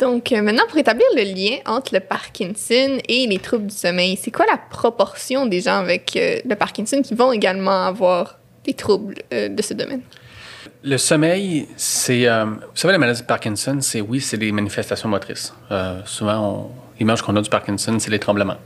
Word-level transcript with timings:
Donc, 0.00 0.32
euh, 0.32 0.42
maintenant, 0.42 0.64
pour 0.68 0.78
établir 0.78 1.06
le 1.14 1.22
lien 1.22 1.58
entre 1.66 1.94
le 1.94 2.00
Parkinson 2.00 2.98
et 3.08 3.26
les 3.28 3.38
troubles 3.38 3.66
du 3.66 3.74
sommeil, 3.74 4.18
c'est 4.20 4.32
quoi 4.32 4.44
la 4.46 4.56
proportion 4.58 5.46
des 5.46 5.60
gens 5.60 5.78
avec 5.78 6.16
euh, 6.16 6.40
le 6.44 6.56
Parkinson 6.56 7.00
qui 7.00 7.14
vont 7.14 7.32
également 7.32 7.86
avoir 7.86 8.38
des 8.64 8.74
troubles 8.74 9.14
euh, 9.32 9.48
de 9.48 9.62
ce 9.62 9.74
domaine? 9.74 10.00
Le 10.82 10.98
sommeil, 10.98 11.68
c'est. 11.76 12.26
vous 12.26 12.56
savez, 12.74 12.92
la 12.92 12.98
maladie 12.98 13.22
de 13.22 13.26
Parkinson, 13.26 13.78
c'est 13.80 14.00
oui, 14.02 14.20
c'est 14.20 14.36
des 14.36 14.52
manifestations 14.52 15.08
motrices. 15.08 15.54
souvent, 16.04 16.70
l'image 16.98 17.22
qu'on 17.22 17.36
a 17.36 17.40
du 17.40 17.48
Parkinson, 17.48 17.96
c'est 17.98 18.10
les 18.10 18.18
tremblements. 18.18 18.58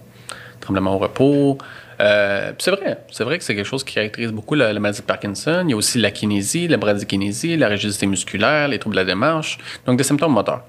Tremblements 0.60 0.96
au 0.96 0.98
repos. 0.98 1.58
c'est 2.00 2.70
vrai, 2.70 3.04
c'est 3.12 3.22
vrai 3.22 3.38
que 3.38 3.44
c'est 3.44 3.54
quelque 3.54 3.66
chose 3.66 3.84
qui 3.84 3.94
caractérise 3.94 4.32
beaucoup 4.32 4.56
la, 4.56 4.72
maladie 4.80 5.00
de 5.00 5.06
Parkinson. 5.06 5.62
Il 5.64 5.70
y 5.70 5.74
a 5.74 5.76
aussi 5.76 5.98
la 5.98 6.10
kinésie, 6.10 6.66
la 6.66 6.76
bradykinésie, 6.76 7.56
la 7.56 7.68
rigidité 7.68 8.06
musculaire, 8.06 8.66
les 8.66 8.80
troubles 8.80 8.96
de 8.96 9.00
la 9.00 9.06
démarche, 9.06 9.58
donc 9.86 9.96
des 9.96 10.04
symptômes 10.04 10.32
moteurs. 10.32 10.64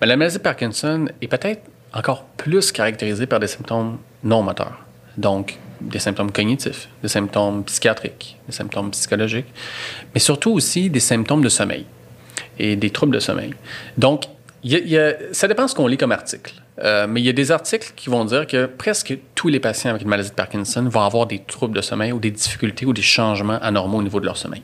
Mais 0.00 0.06
la 0.06 0.16
maladie 0.16 0.36
de 0.36 0.42
Parkinson 0.42 1.06
est 1.20 1.28
peut-être 1.28 1.62
encore 1.92 2.24
plus 2.36 2.72
caractérisée 2.72 3.26
par 3.26 3.40
des 3.40 3.46
symptômes 3.46 3.98
non 4.22 4.42
moteurs. 4.42 4.78
Donc, 5.16 5.58
des 5.80 5.98
symptômes 5.98 6.32
cognitifs, 6.32 6.88
des 7.02 7.08
symptômes 7.08 7.64
psychiatriques, 7.64 8.38
des 8.46 8.52
symptômes 8.52 8.90
psychologiques, 8.90 9.46
mais 10.14 10.20
surtout 10.20 10.52
aussi 10.52 10.90
des 10.90 11.00
symptômes 11.00 11.42
de 11.42 11.48
sommeil 11.48 11.86
et 12.58 12.76
des 12.76 12.90
troubles 12.90 13.14
de 13.14 13.20
sommeil. 13.20 13.54
Donc, 13.96 14.24
ça 15.32 15.48
dépend 15.48 15.64
de 15.64 15.70
ce 15.70 15.74
qu'on 15.74 15.86
lit 15.86 15.96
comme 15.96 16.12
article. 16.12 16.54
Euh, 16.82 17.06
mais 17.08 17.22
il 17.22 17.24
y 17.24 17.30
a 17.30 17.32
des 17.32 17.50
articles 17.50 17.92
qui 17.96 18.10
vont 18.10 18.24
dire 18.24 18.46
que 18.46 18.66
presque 18.66 19.16
tous 19.34 19.48
les 19.48 19.60
patients 19.60 19.90
avec 19.90 20.02
une 20.02 20.08
maladie 20.08 20.28
de 20.28 20.34
Parkinson 20.34 20.82
vont 20.88 21.00
avoir 21.00 21.26
des 21.26 21.38
troubles 21.38 21.74
de 21.74 21.80
sommeil 21.80 22.12
ou 22.12 22.18
des 22.18 22.30
difficultés 22.30 22.84
ou 22.84 22.92
des 22.92 23.02
changements 23.02 23.58
anormaux 23.62 23.98
au 23.98 24.02
niveau 24.02 24.20
de 24.20 24.26
leur 24.26 24.36
sommeil. 24.36 24.62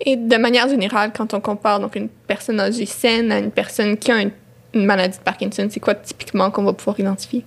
Et 0.00 0.16
de 0.16 0.36
manière 0.36 0.68
générale, 0.68 1.12
quand 1.14 1.34
on 1.34 1.40
compare 1.40 1.80
donc 1.80 1.94
une 1.94 2.08
personne 2.08 2.58
âgée 2.58 2.86
saine 2.86 3.30
à 3.32 3.38
une 3.38 3.50
personne 3.50 3.96
qui 3.98 4.10
a 4.10 4.22
une, 4.22 4.30
maladie 4.72 5.18
de 5.18 5.22
Parkinson, 5.22 5.66
c'est 5.68 5.80
quoi 5.80 5.94
typiquement 5.94 6.50
qu'on 6.50 6.62
va 6.62 6.72
pouvoir 6.72 6.98
identifier? 7.00 7.44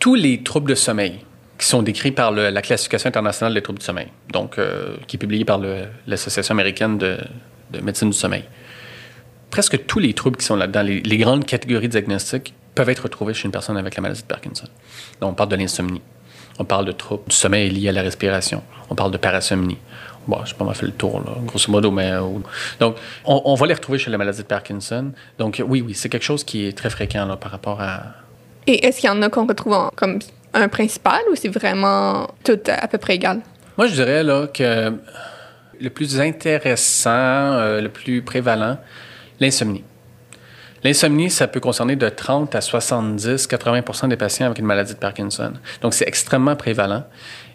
Tous 0.00 0.14
les 0.16 0.42
troubles 0.42 0.70
de 0.70 0.74
sommeil 0.74 1.20
qui 1.56 1.66
sont 1.66 1.82
décrits 1.82 2.12
par 2.12 2.32
la 2.32 2.62
classification 2.62 3.08
internationale 3.08 3.54
des 3.54 3.62
troubles 3.62 3.78
du 3.78 3.84
sommeil, 3.84 4.08
donc 4.32 4.58
euh, 4.58 4.96
qui 5.06 5.16
est 5.16 5.18
publiée 5.18 5.44
par 5.44 5.60
l'Association 6.06 6.52
américaine 6.52 6.98
de, 6.98 7.18
médecine 7.82 8.10
du 8.10 8.16
sommeil. 8.16 8.44
Presque 9.50 9.86
tous 9.86 9.98
les 9.98 10.12
troubles 10.12 10.36
qui 10.36 10.44
sont 10.44 10.56
là-dedans, 10.56 10.82
les, 10.82 11.00
les, 11.00 11.16
grandes 11.16 11.46
catégories 11.46 11.88
diagnostiques, 11.88 12.54
peuvent 12.74 12.90
être 12.90 13.04
retrouvés 13.04 13.34
chez 13.34 13.46
une 13.46 13.50
personne 13.50 13.76
avec 13.76 13.96
la 13.96 14.02
maladie 14.02 14.22
de 14.22 14.26
Parkinson. 14.26 14.66
Donc, 15.20 15.30
on 15.30 15.34
parle 15.34 15.50
de 15.50 15.56
l'insomnie, 15.56 16.02
on 16.60 16.64
parle 16.64 16.84
de 16.84 16.92
troubles 16.92 17.24
du 17.28 17.34
sommeil 17.34 17.70
liés 17.70 17.88
à 17.88 17.92
la 17.92 18.02
respiration, 18.02 18.62
on 18.90 18.94
parle 18.94 19.10
de 19.10 19.18
parasomnie, 19.18 19.78
Bon, 20.28 20.44
je 20.44 20.50
sais 20.50 20.54
pas 20.54 20.66
mal 20.66 20.74
fait 20.74 20.84
le 20.84 20.92
tour, 20.92 21.22
là, 21.24 21.32
grosso 21.46 21.72
modo, 21.72 21.90
mais. 21.90 22.12
Euh, 22.12 22.20
donc, 22.78 22.96
on, 23.24 23.54
va 23.54 23.66
les 23.66 23.72
retrouver 23.72 23.98
chez 23.98 24.10
la 24.10 24.18
maladie 24.18 24.42
de 24.42 24.46
Parkinson. 24.46 25.12
Donc, 25.38 25.62
oui, 25.66 25.80
oui, 25.80 25.94
c'est 25.94 26.10
quelque 26.10 26.24
chose 26.24 26.44
qui 26.44 26.66
est 26.66 26.76
très 26.76 26.90
fréquent 26.90 27.24
là, 27.24 27.36
par 27.36 27.50
rapport 27.50 27.80
à. 27.80 28.02
Et 28.66 28.86
est-ce 28.86 29.00
qu'il 29.00 29.08
y 29.08 29.12
en 29.12 29.22
a 29.22 29.30
qu'on 29.30 29.46
retrouve 29.46 29.90
comme 29.96 30.18
un 30.52 30.68
principal 30.68 31.20
ou 31.32 31.34
c'est 31.34 31.48
vraiment 31.48 32.28
tout 32.44 32.60
à 32.66 32.86
peu 32.88 32.98
près 32.98 33.14
égal? 33.14 33.40
Moi, 33.78 33.86
je 33.86 33.94
dirais 33.94 34.22
là, 34.22 34.46
que 34.48 34.92
le 35.80 35.88
plus 35.88 36.20
intéressant, 36.20 37.10
euh, 37.10 37.80
le 37.80 37.88
plus 37.88 38.20
prévalent, 38.20 38.76
l'insomnie. 39.40 39.84
L'insomnie, 40.84 41.30
ça 41.30 41.48
peut 41.48 41.60
concerner 41.60 41.96
de 41.96 42.08
30 42.08 42.54
à 42.54 42.60
70, 42.60 43.48
80% 43.48 44.08
des 44.08 44.16
patients 44.16 44.46
avec 44.46 44.58
une 44.58 44.66
maladie 44.66 44.92
de 44.92 44.98
Parkinson. 44.98 45.52
Donc, 45.80 45.94
c'est 45.94 46.06
extrêmement 46.06 46.54
prévalent. 46.54 47.04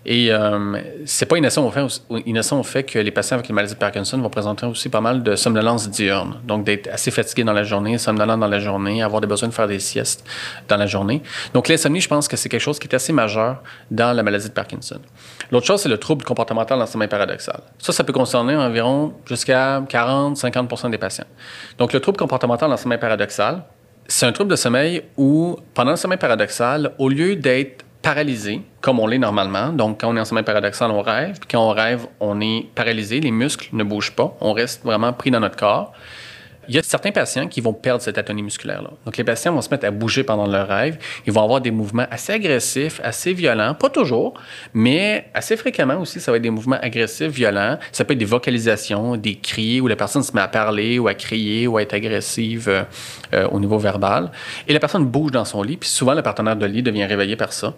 Et 0.05 0.31
euh, 0.31 0.81
c'est 1.05 1.25
pas 1.25 1.37
innocent 1.37 1.65
au, 1.65 1.71
fait, 1.71 2.01
innocent 2.25 2.59
au 2.59 2.63
fait 2.63 2.83
que 2.83 2.99
les 2.99 3.11
patients 3.11 3.35
avec 3.35 3.47
la 3.47 3.55
maladie 3.55 3.73
de 3.73 3.79
Parkinson 3.79 4.17
vont 4.17 4.29
présenter 4.29 4.65
aussi 4.65 4.89
pas 4.89 4.99
mal 4.99 5.23
de 5.23 5.35
somnolence 5.35 5.89
diurne. 5.89 6.41
Donc, 6.43 6.65
d'être 6.65 6.87
assez 6.89 7.09
fatigué 7.09 7.43
dans 7.43 7.53
la 7.53 7.63
journée, 7.63 7.97
somnolent 7.97 8.37
dans 8.37 8.47
la 8.47 8.59
journée, 8.59 9.01
avoir 9.01 9.21
des 9.21 9.27
besoins 9.27 9.47
de 9.47 9.53
faire 9.53 9.67
des 9.67 9.79
siestes 9.79 10.25
dans 10.67 10.75
la 10.75 10.87
journée. 10.87 11.21
Donc, 11.53 11.69
l'insomnie, 11.69 12.02
je 12.02 12.09
pense 12.09 12.27
que 12.27 12.36
c'est 12.36 12.49
quelque 12.49 12.61
chose 12.61 12.80
qui 12.80 12.87
est 12.87 12.95
assez 12.95 13.13
majeur 13.13 13.63
dans 13.92 14.13
la 14.13 14.23
maladie 14.23 14.49
de 14.49 14.53
Parkinson. 14.53 14.99
L'autre 15.52 15.67
chose, 15.67 15.81
c'est 15.81 15.89
le 15.89 15.97
trouble 15.97 16.25
comportemental 16.25 16.77
dans 16.77 16.86
le 16.86 16.89
sommeil 16.89 17.08
paradoxal. 17.08 17.61
Ça, 17.77 17.93
ça 17.93 18.03
peut 18.03 18.13
concerner 18.13 18.55
environ 18.58 19.13
jusqu'à 19.25 19.80
40-50% 19.81 20.89
des 20.89 20.97
patients. 20.97 21.27
Donc, 21.77 21.93
le 21.93 22.02
trouble 22.02 22.17
comportemental 22.17 22.67
dans 22.67 22.75
le 22.75 22.81
sommeil 22.81 22.99
paradoxal, 22.99 23.63
c'est 24.08 24.25
un 24.25 24.33
trouble 24.33 24.52
de 24.52 24.58
sommeil 24.58 25.03
où, 25.15 25.58
pendant 25.73 25.92
le 25.92 25.97
sommeil 25.97 26.17
paradoxal, 26.17 26.92
au 26.97 27.08
lieu 27.08 27.37
d'être 27.37 27.83
paralysé, 28.03 28.61
comme 28.81 28.99
on 28.99 29.08
l'est 29.08 29.17
normalement. 29.17 29.69
Donc, 29.69 30.02
quand 30.02 30.14
on 30.14 30.17
est 30.17 30.19
en 30.19 30.25
sommeil 30.25 30.43
paradoxal, 30.43 30.91
on 30.91 31.02
rêve. 31.02 31.39
Puis 31.39 31.47
quand 31.49 31.67
on 31.67 31.71
rêve, 31.71 32.05
on 32.19 32.39
est 32.41 32.67
paralysé. 32.75 33.19
Les 33.19 33.31
muscles 33.31 33.69
ne 33.73 33.83
bougent 33.83 34.15
pas. 34.15 34.37
On 34.41 34.53
reste 34.53 34.83
vraiment 34.83 35.14
pris 35.14 35.31
dans 35.31 35.39
notre 35.39 35.55
corps. 35.55 35.93
Il 36.67 36.75
y 36.75 36.77
a 36.77 36.83
certains 36.83 37.11
patients 37.11 37.47
qui 37.47 37.61
vont 37.61 37.73
perdre 37.73 38.01
cette 38.01 38.17
atonie 38.17 38.43
musculaire-là. 38.43 38.91
Donc, 39.05 39.17
les 39.17 39.23
patients 39.23 39.53
vont 39.53 39.61
se 39.61 39.69
mettre 39.69 39.85
à 39.85 39.91
bouger 39.91 40.23
pendant 40.23 40.47
leur 40.47 40.67
rêve. 40.67 40.97
Ils 41.25 41.33
vont 41.33 41.43
avoir 41.43 41.61
des 41.61 41.71
mouvements 41.71 42.05
assez 42.09 42.33
agressifs, 42.33 42.99
assez 43.03 43.33
violents. 43.33 43.73
Pas 43.73 43.89
toujours, 43.89 44.33
mais 44.73 45.29
assez 45.33 45.57
fréquemment 45.57 45.99
aussi, 45.99 46.19
ça 46.19 46.31
va 46.31 46.37
être 46.37 46.43
des 46.43 46.49
mouvements 46.49 46.79
agressifs, 46.81 47.31
violents. 47.31 47.77
Ça 47.91 48.05
peut 48.05 48.13
être 48.13 48.19
des 48.19 48.25
vocalisations, 48.25 49.17
des 49.17 49.35
cris, 49.35 49.81
où 49.81 49.87
la 49.87 49.95
personne 49.95 50.23
se 50.23 50.33
met 50.33 50.41
à 50.41 50.47
parler 50.47 50.99
ou 50.99 51.07
à 51.07 51.13
crier 51.13 51.67
ou 51.67 51.77
à 51.77 51.81
être 51.81 51.93
agressive 51.93 52.69
euh, 52.69 52.83
euh, 53.33 53.47
au 53.49 53.59
niveau 53.59 53.77
verbal. 53.77 54.31
Et 54.67 54.73
la 54.73 54.80
personne 54.80 55.05
bouge 55.05 55.31
dans 55.31 55.45
son 55.45 55.63
lit, 55.63 55.77
puis 55.77 55.89
souvent, 55.89 56.13
le 56.13 56.21
partenaire 56.21 56.55
de 56.55 56.65
lit 56.65 56.83
devient 56.83 57.05
réveillé 57.05 57.35
par 57.35 57.53
ça. 57.53 57.73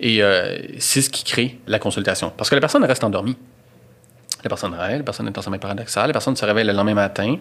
Et 0.00 0.22
euh, 0.22 0.58
c'est 0.78 1.02
ce 1.02 1.10
qui 1.10 1.24
crée 1.24 1.58
la 1.66 1.78
consultation. 1.78 2.32
Parce 2.36 2.50
que 2.50 2.54
la 2.54 2.60
personne 2.60 2.84
reste 2.84 3.04
endormie. 3.04 3.36
La 4.44 4.48
personne 4.48 4.74
rêve, 4.74 4.98
la 4.98 5.02
personne 5.02 5.26
est 5.26 5.36
en 5.36 5.42
sommeil 5.42 5.58
paradoxal, 5.58 6.06
la 6.06 6.12
personne 6.12 6.36
se 6.36 6.44
réveille 6.44 6.64
le 6.64 6.72
lendemain 6.72 6.94
matin 6.94 7.36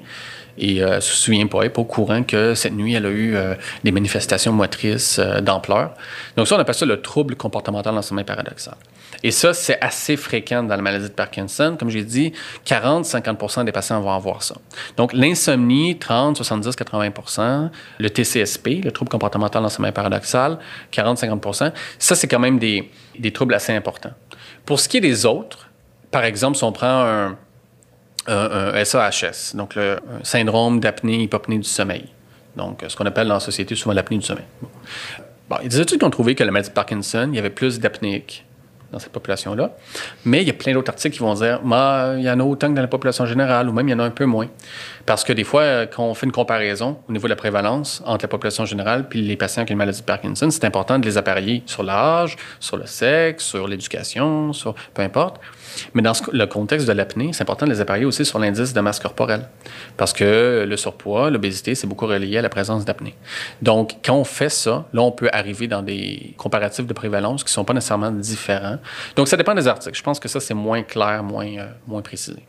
et 0.58 0.82
euh, 0.82 1.00
se 1.00 1.14
souvient 1.14 1.46
pas, 1.46 1.62
elle 1.62 1.72
pas 1.72 1.82
au 1.82 1.86
courant 1.86 2.24
que 2.24 2.56
cette 2.56 2.74
nuit, 2.74 2.96
elle 2.96 3.06
a 3.06 3.10
eu 3.10 3.36
euh, 3.36 3.54
des 3.84 3.92
manifestations 3.92 4.52
motrices 4.52 5.20
euh, 5.20 5.40
d'ampleur. 5.40 5.94
Donc 6.36 6.48
ça, 6.48 6.56
on 6.56 6.60
appelle 6.60 6.74
ça 6.74 6.86
le 6.88 7.02
trouble 7.02 7.36
comportemental 7.36 7.94
dans 7.94 8.00
le 8.00 8.04
sommeil 8.04 8.26
paradoxal. 8.26 8.76
Et 9.24 9.32
ça, 9.32 9.54
c'est 9.54 9.80
assez 9.82 10.18
fréquent 10.18 10.64
dans 10.64 10.76
la 10.76 10.82
maladie 10.82 11.06
de 11.06 11.14
Parkinson. 11.14 11.76
Comme 11.80 11.90
j'ai 11.90 12.04
dit, 12.04 12.34
40-50% 12.66 13.66
des 13.66 13.72
patients 13.72 14.02
vont 14.02 14.12
avoir 14.12 14.44
ça. 14.44 14.56
Donc 14.96 15.14
l'insomnie, 15.14 15.98
30, 15.98 16.38
70, 16.38 16.76
80% 16.76 17.70
Le 18.00 18.10
TCSP, 18.10 18.84
le 18.84 18.92
trouble 18.92 19.10
comportemental 19.10 19.62
dans 19.62 19.68
le 19.68 19.72
sommeil 19.72 19.92
paradoxal, 19.92 20.60
40-50% 20.92 21.72
Ça, 22.00 22.16
c'est 22.16 22.28
quand 22.28 22.40
même 22.40 22.60
des, 22.60 22.92
des 23.18 23.32
troubles 23.32 23.54
assez 23.54 23.74
importants. 23.74 24.14
Pour 24.66 24.80
ce 24.80 24.90
qui 24.90 24.98
est 24.98 25.02
des 25.02 25.26
autres, 25.26 25.67
par 26.18 26.26
exemple, 26.26 26.58
si 26.58 26.64
on 26.64 26.72
prend 26.72 27.36
un, 28.26 28.84
SAHS, 28.84 29.54
donc 29.54 29.76
le 29.76 30.00
syndrome 30.24 30.80
d'apnée-hypopnée 30.80 31.60
du 31.60 31.64
sommeil, 31.64 32.06
donc 32.56 32.84
ce 32.88 32.96
qu'on 32.96 33.06
appelle 33.06 33.28
dans 33.28 33.36
la 33.36 33.40
société 33.40 33.76
souvent 33.76 33.94
l'apnée 33.94 34.18
du 34.18 34.26
sommeil. 34.26 34.46
il 35.60 35.64
y 35.64 35.66
a 35.68 35.70
des 35.70 35.80
études 35.80 36.00
qui 36.00 36.06
ont 36.06 36.10
trouvé 36.10 36.34
que 36.34 36.44
la 36.44 36.50
maladie 36.50 36.70
de 36.70 36.74
Parkinson, 36.74 37.30
il 37.32 37.36
y 37.36 37.40
avait 37.40 37.52
plus 37.52 37.80
d'apnéiques 37.80 38.47
dans 38.92 39.00
cette 39.00 39.12
population-là. 39.12 39.72
Mais 40.26 40.42
il 40.42 40.48
y 40.48 40.50
a 40.50 40.54
plein 40.54 40.74
d'autres 40.74 40.92
articles 40.92 41.16
qui 41.16 41.22
vont 41.22 41.34
dire 41.34 41.60
il 41.64 42.24
y 42.24 42.30
en 42.30 42.40
a 42.40 42.44
autant 42.44 42.70
que 42.70 42.76
dans 42.76 42.82
la 42.82 42.88
population 42.88 43.26
générale, 43.26 43.70
ou 43.70 43.74
même 43.74 43.88
il 43.88 43.92
y 43.92 43.94
en 43.94 44.00
a 44.00 44.04
un 44.04 44.12
peu 44.12 44.26
moins. 44.26 44.48
Parce 45.06 45.24
que 45.24 45.34
des 45.34 45.44
fois, 45.44 45.86
quand 45.86 46.04
on 46.04 46.14
fait 46.14 46.26
une 46.26 46.32
comparaison 46.32 46.98
au 47.08 47.12
niveau 47.12 47.28
de 47.28 47.30
la 47.30 47.36
prévalence 47.36 48.02
entre 48.06 48.26
la 48.26 48.30
population 48.30 48.66
générale 48.66 49.06
et 49.14 49.18
les 49.18 49.38
patients 49.38 49.66
qui 49.66 49.72
ont 49.72 49.76
une 49.76 49.80
maladie 49.80 50.00
de 50.00 50.06
Parkinson, 50.06 50.50
c'est 50.50 50.66
important 50.66 51.00
de 51.00 51.06
les 51.06 51.18
appareiller 51.18 51.64
sur 51.66 51.84
l'âge, 51.84 52.36
sur 52.60 52.78
le 52.78 52.86
sexe, 52.86 53.46
sur 53.46 53.68
l'éducation, 53.68 54.54
sur 54.54 54.76
peu 54.94 55.02
importe. 55.02 55.40
Mais 55.94 56.02
dans 56.02 56.14
le 56.32 56.46
contexte 56.46 56.88
de 56.88 56.94
l'apnée, 56.94 57.30
c'est 57.34 57.44
important 57.44 57.66
de 57.66 57.72
les 57.72 57.82
appareiller 57.82 58.06
aussi 58.06 58.26
sur 58.26 58.40
l'indice 58.40 58.74
de 58.74 58.82
masse 58.82 59.00
corporelle. 59.00 59.48
Parce 59.96 60.12
que 60.12 60.66
le 60.68 60.78
surpoids, 60.78 61.30
l'obésité, 61.30 61.76
c'est 61.76 61.88
beaucoup 61.88 62.08
relié 62.08 62.38
à 62.38 62.42
la 62.42 62.50
présence 62.50 62.84
d'apnée. 62.84 63.16
Donc, 63.62 63.98
quand 64.04 64.16
on 64.16 64.24
fait 64.24 64.50
ça, 64.50 64.86
là, 64.92 65.02
on 65.02 65.12
peut 65.12 65.30
arriver 65.32 65.68
dans 65.68 65.84
des 65.84 66.34
comparatifs 66.38 66.88
de 66.88 66.94
prévalence 66.94 67.44
qui 67.44 67.50
ne 67.50 67.54
sont 67.54 67.66
pas 67.66 67.74
nécessairement 67.74 68.12
différents. 68.12 68.77
Donc, 69.16 69.28
ça 69.28 69.38
dépend 69.38 69.56
des 69.56 69.68
articles. 69.68 69.98
Je 69.98 70.04
pense 70.04 70.20
que 70.20 70.28
ça, 70.28 70.40
c'est 70.40 70.54
moins 70.54 70.84
clair, 70.84 71.24
moins, 71.24 71.48
euh, 71.48 71.68
moins 71.88 72.02
précisé. 72.02 72.44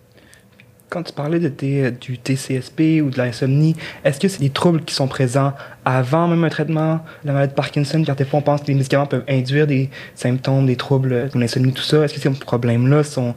Quand 0.91 1.03
tu 1.03 1.13
parlais 1.13 1.39
de 1.39 1.91
du 1.91 2.19
TCSP 2.19 3.03
ou 3.03 3.11
de 3.11 3.19
l'insomnie, 3.19 3.77
est-ce 4.05 4.19
que 4.19 4.27
c'est 4.27 4.41
des 4.41 4.49
troubles 4.49 4.83
qui 4.85 4.95
sont 4.95 5.07
présents 5.07 5.53
avant 5.85 6.29
même 6.29 6.43
un 6.45 6.49
traitement? 6.49 6.95
De 7.23 7.27
la 7.27 7.33
maladie 7.35 7.51
de 7.51 7.57
Parkinson? 7.57 8.03
Car 8.05 8.17
des 8.17 8.25
fois, 8.25 8.39
on 8.39 8.43
pense 8.43 8.63
que 8.63 8.69
les 8.69 8.75
médicaments 8.75 9.05
peuvent 9.05 9.25
induire 9.29 9.67
des 9.67 9.91
symptômes, 10.15 10.65
des 10.65 10.77
troubles 10.77 11.29
de 11.29 11.39
l'insomnie, 11.39 11.75
tout 11.75 11.83
ça. 11.83 12.05
Est-ce 12.05 12.15
que 12.15 12.21
ces 12.21 12.31
problèmes-là 12.31 13.05
sont 13.05 13.35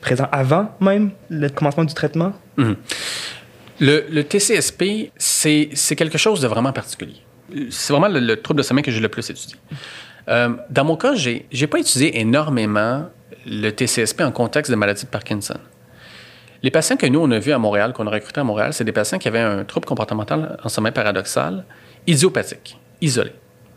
présents 0.00 0.28
avant 0.30 0.70
même 0.80 1.10
le 1.30 1.48
commencement 1.48 1.84
du 1.84 1.94
traitement? 1.94 2.32
Mhm. 2.56 2.76
Le, 3.80 4.22
TCSP, 4.22 5.10
c'est 5.16 5.96
quelque 5.96 6.18
chose 6.18 6.40
de 6.40 6.46
vraiment 6.46 6.72
particulier. 6.72 7.16
C'est 7.70 7.92
vraiment 7.92 8.08
le, 8.08 8.36
trouble 8.36 8.58
de 8.58 8.62
sommeil 8.62 8.84
que 8.84 8.90
j'ai 8.90 9.00
le 9.00 9.08
plus 9.08 9.28
étudié. 9.28 9.56
Euh, 10.28 10.50
dans 10.70 10.84
mon 10.84 10.96
cas, 10.96 11.14
j'ai 11.14 11.46
n'ai 11.52 11.66
pas 11.66 11.78
étudié 11.78 12.18
énormément 12.20 13.08
le 13.46 13.70
TCSP 13.70 14.22
en 14.22 14.32
contexte 14.32 14.70
de 14.70 14.76
maladie 14.76 15.04
de 15.04 15.10
Parkinson. 15.10 15.58
Les 16.62 16.70
patients 16.70 16.96
que 16.96 17.06
nous, 17.06 17.20
on 17.20 17.30
a 17.30 17.38
vus 17.38 17.52
à 17.52 17.58
Montréal, 17.58 17.92
qu'on 17.92 18.06
a 18.06 18.10
recrutés 18.10 18.40
à 18.40 18.44
Montréal, 18.44 18.72
c'est 18.72 18.84
des 18.84 18.92
patients 18.92 19.18
qui 19.18 19.28
avaient 19.28 19.40
un 19.40 19.64
trouble 19.64 19.84
comportemental 19.84 20.58
en 20.64 20.68
sommeil 20.70 20.92
paradoxal, 20.92 21.64
idiopathique, 22.06 22.78
isolé. 23.02 23.32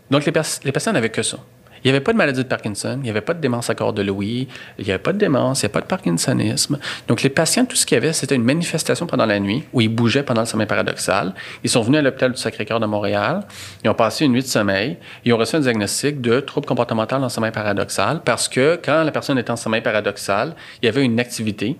Donc, 0.09 0.23
les, 0.25 0.31
patients 0.31 0.94
n'avaient 0.94 1.09
que 1.09 1.21
ça. 1.21 1.38
Il 1.83 1.88
n'y 1.88 1.89
avait 1.91 2.03
pas 2.03 2.13
de 2.13 2.18
maladie 2.18 2.44
de 2.44 2.47
Parkinson, 2.47 2.95
il 2.97 3.03
n'y 3.03 3.09
avait 3.09 3.21
pas 3.21 3.33
de 3.33 3.39
démence 3.39 3.69
à 3.69 3.75
corps 3.75 3.94
de 3.94 4.01
Louis, 4.01 4.47
il 4.77 4.85
n'y 4.85 4.91
avait 4.91 5.01
pas 5.01 5.13
de 5.13 5.18
démence, 5.18 5.62
il 5.62 5.65
n'y 5.65 5.68
avait 5.68 5.74
pas 5.74 5.81
de 5.81 5.85
parkinsonisme. 5.85 6.79
Donc, 7.07 7.21
les 7.21 7.29
patients, 7.29 7.65
tout 7.65 7.75
ce 7.75 7.85
qu'il 7.85 7.95
y 7.95 7.97
avait, 7.97 8.13
c'était 8.13 8.35
une 8.35 8.44
manifestation 8.44 9.06
pendant 9.07 9.25
la 9.25 9.39
nuit 9.39 9.63
où 9.74 9.81
ils 9.81 9.89
bougeaient 9.89 10.24
pendant 10.24 10.41
le 10.41 10.47
sommeil 10.47 10.68
paradoxal. 10.68 11.33
Ils 11.63 11.69
sont 11.69 11.81
venus 11.81 12.00
à 12.00 12.01
l'hôpital 12.01 12.31
du 12.31 12.38
Sacré-Cœur 12.38 12.79
de 12.79 12.85
Montréal, 12.85 13.41
ils 13.83 13.89
ont 13.89 13.94
passé 13.94 14.25
une 14.25 14.33
nuit 14.33 14.41
de 14.41 14.47
sommeil, 14.47 14.97
ils 15.25 15.33
ont 15.33 15.38
reçu 15.38 15.56
un 15.56 15.59
diagnostic 15.59 16.21
de 16.21 16.39
trouble 16.39 16.65
comportemental 16.65 17.24
en 17.24 17.29
sommeil 17.29 17.51
paradoxal 17.51 18.21
parce 18.23 18.47
que 18.47 18.80
quand 18.83 19.03
la 19.03 19.12
personne 19.12 19.38
était 19.38 19.51
en 19.51 19.56
sommeil 19.56 19.81
paradoxal, 19.81 20.56
il 20.81 20.85
y 20.85 20.89
avait 20.89 21.03
une 21.03 21.19
activité 21.19 21.77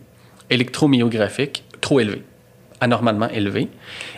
électromyographique 0.50 1.64
trop 1.82 2.00
élevée 2.00 2.24
anormalement 2.80 3.30
élevée. 3.30 3.70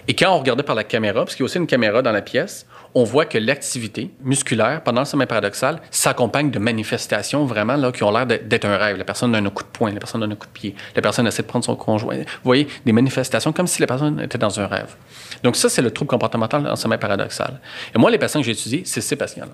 Et 0.08 0.16
quand 0.16 0.34
on 0.34 0.40
regardait 0.40 0.64
par 0.64 0.76
la 0.76 0.84
caméra, 0.84 1.22
parce 1.24 1.36
qu'il 1.36 1.44
y 1.44 1.46
a 1.46 1.48
aussi 1.48 1.58
une 1.58 1.68
caméra 1.68 2.02
dans 2.02 2.12
la 2.12 2.22
pièce, 2.22 2.66
on 2.96 3.04
voit 3.04 3.26
que 3.26 3.38
l'activité 3.38 4.12
musculaire 4.22 4.82
pendant 4.84 5.02
le 5.02 5.06
sommeil 5.06 5.28
paradoxal 5.28 5.82
s'accompagne 5.92 6.52
de 6.52 6.60
manifestations 6.60 7.46
vraiment 7.46 7.76
là, 7.76 7.92
qui 7.92 8.04
ont 8.04 8.12
l'air 8.12 8.26
d'être 8.26 8.66
un 8.66 8.78
rêve. 8.78 8.98
La 8.98 9.04
personne 9.04 9.32
donne 9.32 9.48
un 9.48 9.50
coup 9.50 9.64
de 9.64 9.70
poing, 9.70 9.92
la 9.92 10.00
personne 10.00 10.22
donne 10.22 10.32
un 10.32 10.36
coup 10.36 10.48
de 10.48 10.52
pied, 10.52 10.76
la 10.96 11.02
personne 11.02 11.28
essaie 11.28 11.44
de 11.44 11.48
prendre 11.48 11.66
son 11.66 11.76
conjoint. 11.76 12.18
Vous 12.18 12.24
voyez, 12.44 12.68
des 12.86 12.92
manifestations 12.92 13.54
comme 13.54 13.68
si 13.68 13.82
la 13.82 13.88
personne 13.88 14.20
était 14.20 14.38
dans 14.38 14.60
un 14.60 14.68
rêve. 14.68 14.96
Donc 15.44 15.56
ça, 15.56 15.70
c'est 15.70 15.82
le 15.82 15.92
trouble 15.92 16.10
comportemental 16.10 16.68
en 16.68 16.76
sommeil 16.76 17.00
paradoxal. 17.00 17.60
Et 17.96 17.98
moi, 17.98 18.12
les 18.12 18.18
patients 18.18 18.40
que 18.40 18.46
j'ai 18.46 18.54
étudiés, 18.54 18.84
c'est 18.86 19.02
ces 19.02 19.16
patients-là. 19.16 19.54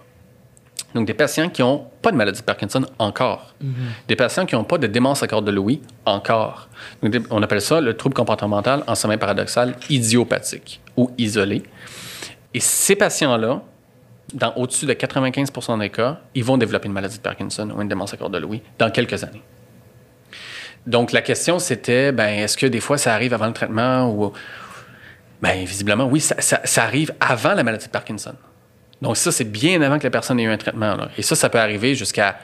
Donc, 0.96 1.06
des 1.06 1.14
patients 1.14 1.50
qui 1.50 1.62
n'ont 1.62 1.88
pas 2.02 2.10
de 2.10 2.16
maladie 2.16 2.40
de 2.40 2.46
Parkinson 2.46 2.86
encore. 3.00 3.54
Mm-hmm. 3.62 3.68
Des 4.08 4.16
patients 4.16 4.46
qui 4.46 4.56
n'ont 4.56 4.64
pas 4.64 4.78
de 4.78 4.88
démence 4.88 5.22
à 5.24 5.28
corps 5.28 5.42
de 5.42 5.52
Louis 5.52 5.82
encore. 6.06 6.70
Donc, 7.04 7.14
on 7.30 7.44
appelle 7.44 7.62
ça 7.62 7.82
le 7.82 7.98
trouble 7.98 8.16
comportemental 8.16 8.82
en 8.88 8.96
sommeil 8.96 9.18
paradoxal 9.18 9.76
idiopathique 9.90 10.80
ou 10.96 11.12
isolé. 11.18 11.64
Et 12.56 12.62
ces 12.62 12.96
patients-là, 12.96 13.62
dans 14.34 14.54
au-dessus 14.56 14.86
de 14.86 14.94
95% 14.94 15.78
des 15.78 15.90
cas, 15.90 16.22
ils 16.34 16.44
vont 16.44 16.58
développer 16.58 16.88
une 16.88 16.94
maladie 16.94 17.18
de 17.18 17.22
Parkinson 17.22 17.70
ou 17.70 17.82
une 17.82 17.90
démence 17.90 18.14
à 18.14 18.18
corps 18.18 18.30
de 18.30 18.38
Louis 18.38 18.62
dans 18.80 18.90
quelques 18.90 19.26
années. 19.26 19.44
Donc, 20.88 21.12
la 21.12 21.22
question, 21.22 21.60
c'était, 21.60 22.14
ben, 22.14 22.30
est-ce 22.30 22.56
que 22.56 22.66
des 22.66 22.80
fois, 22.80 22.98
ça 22.98 23.14
arrive 23.14 23.34
avant 23.34 23.48
le 23.48 23.54
traitement 23.54 24.10
ou... 24.10 24.32
Bien, 25.42 25.66
visiblement, 25.66 26.06
oui, 26.06 26.22
ça, 26.22 26.36
ça 26.40 26.84
arrive 26.84 27.14
avant 27.20 27.56
la 27.56 27.64
maladie 27.64 27.88
de 27.88 27.92
Parkinson. 27.92 28.36
Donc 29.02 29.18
ça, 29.18 29.34
c'est 29.34 29.44
bien 29.44 29.82
avant 29.82 30.00
que 30.00 30.06
la 30.06 30.10
personne 30.10 30.40
ait 30.40 30.44
eu 30.44 30.50
un 30.50 30.58
traitement. 30.58 30.96
Et 31.18 31.24
ça, 31.24 31.36
ça 31.36 31.50
peut 31.50 31.60
arriver 31.60 31.94
jusqu'à 31.94 32.40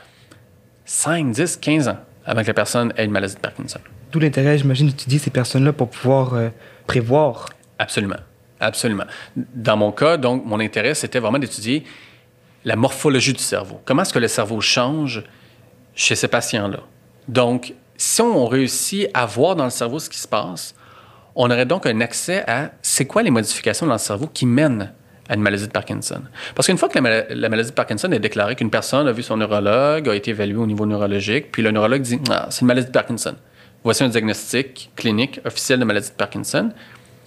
5, 0.83 1.31
10, 1.31 1.55
15 1.55 1.87
ans 1.87 1.97
avant 2.25 2.41
que 2.41 2.47
la 2.47 2.53
personne 2.53 2.91
ait 2.97 3.05
une 3.05 3.11
maladie 3.11 3.35
de 3.35 3.39
Parkinson. 3.39 3.79
D'où 4.11 4.19
l'intérêt, 4.19 4.57
j'imagine, 4.57 4.87
d'étudier 4.87 5.19
ces 5.19 5.29
personnes-là 5.29 5.71
pour 5.71 5.89
pouvoir 5.89 6.33
euh, 6.33 6.49
prévoir. 6.85 7.47
Absolument. 7.79 8.17
Absolument. 8.61 9.05
Dans 9.35 9.75
mon 9.75 9.91
cas, 9.91 10.17
donc, 10.17 10.45
mon 10.45 10.59
intérêt, 10.59 10.93
c'était 10.93 11.19
vraiment 11.19 11.39
d'étudier 11.39 11.83
la 12.63 12.75
morphologie 12.75 13.33
du 13.33 13.41
cerveau. 13.41 13.81
Comment 13.85 14.03
est-ce 14.03 14.13
que 14.13 14.19
le 14.19 14.27
cerveau 14.27 14.61
change 14.61 15.23
chez 15.95 16.15
ces 16.15 16.27
patients-là? 16.27 16.79
Donc, 17.27 17.73
si 17.97 18.21
on 18.21 18.45
réussit 18.45 19.09
à 19.15 19.25
voir 19.25 19.55
dans 19.55 19.63
le 19.63 19.71
cerveau 19.71 19.97
ce 19.97 20.09
qui 20.09 20.19
se 20.19 20.27
passe, 20.27 20.75
on 21.35 21.49
aurait 21.49 21.65
donc 21.65 21.87
un 21.87 22.01
accès 22.01 22.43
à 22.47 22.71
c'est 22.83 23.05
quoi 23.05 23.23
les 23.23 23.31
modifications 23.31 23.87
dans 23.87 23.93
le 23.93 23.99
cerveau 23.99 24.27
qui 24.27 24.45
mènent 24.45 24.93
à 25.27 25.35
une 25.35 25.41
maladie 25.41 25.65
de 25.65 25.71
Parkinson? 25.71 26.21
Parce 26.53 26.67
qu'une 26.67 26.77
fois 26.77 26.87
que 26.87 26.99
la, 26.99 27.49
maladie 27.49 27.69
de 27.69 27.75
Parkinson 27.75 28.11
est 28.11 28.19
déclarée, 28.19 28.55
qu'une 28.55 28.69
personne 28.69 29.07
a 29.07 29.11
vu 29.11 29.23
son 29.23 29.37
neurologue, 29.37 30.07
a 30.07 30.15
été 30.15 30.31
évaluée 30.31 30.57
au 30.57 30.67
niveau 30.67 30.85
neurologique, 30.85 31.51
puis 31.51 31.63
le 31.63 31.71
neurologue 31.71 32.01
dit 32.01 32.19
ah, 32.29 32.47
c'est 32.51 32.61
une 32.61 32.67
maladie 32.67 32.87
de 32.87 32.91
Parkinson. 32.91 33.35
Voici 33.83 34.03
un 34.03 34.09
diagnostic 34.09 34.91
clinique 34.95 35.39
officiel 35.45 35.79
de 35.79 35.85
maladie 35.85 36.09
de 36.09 36.13
Parkinson. 36.13 36.71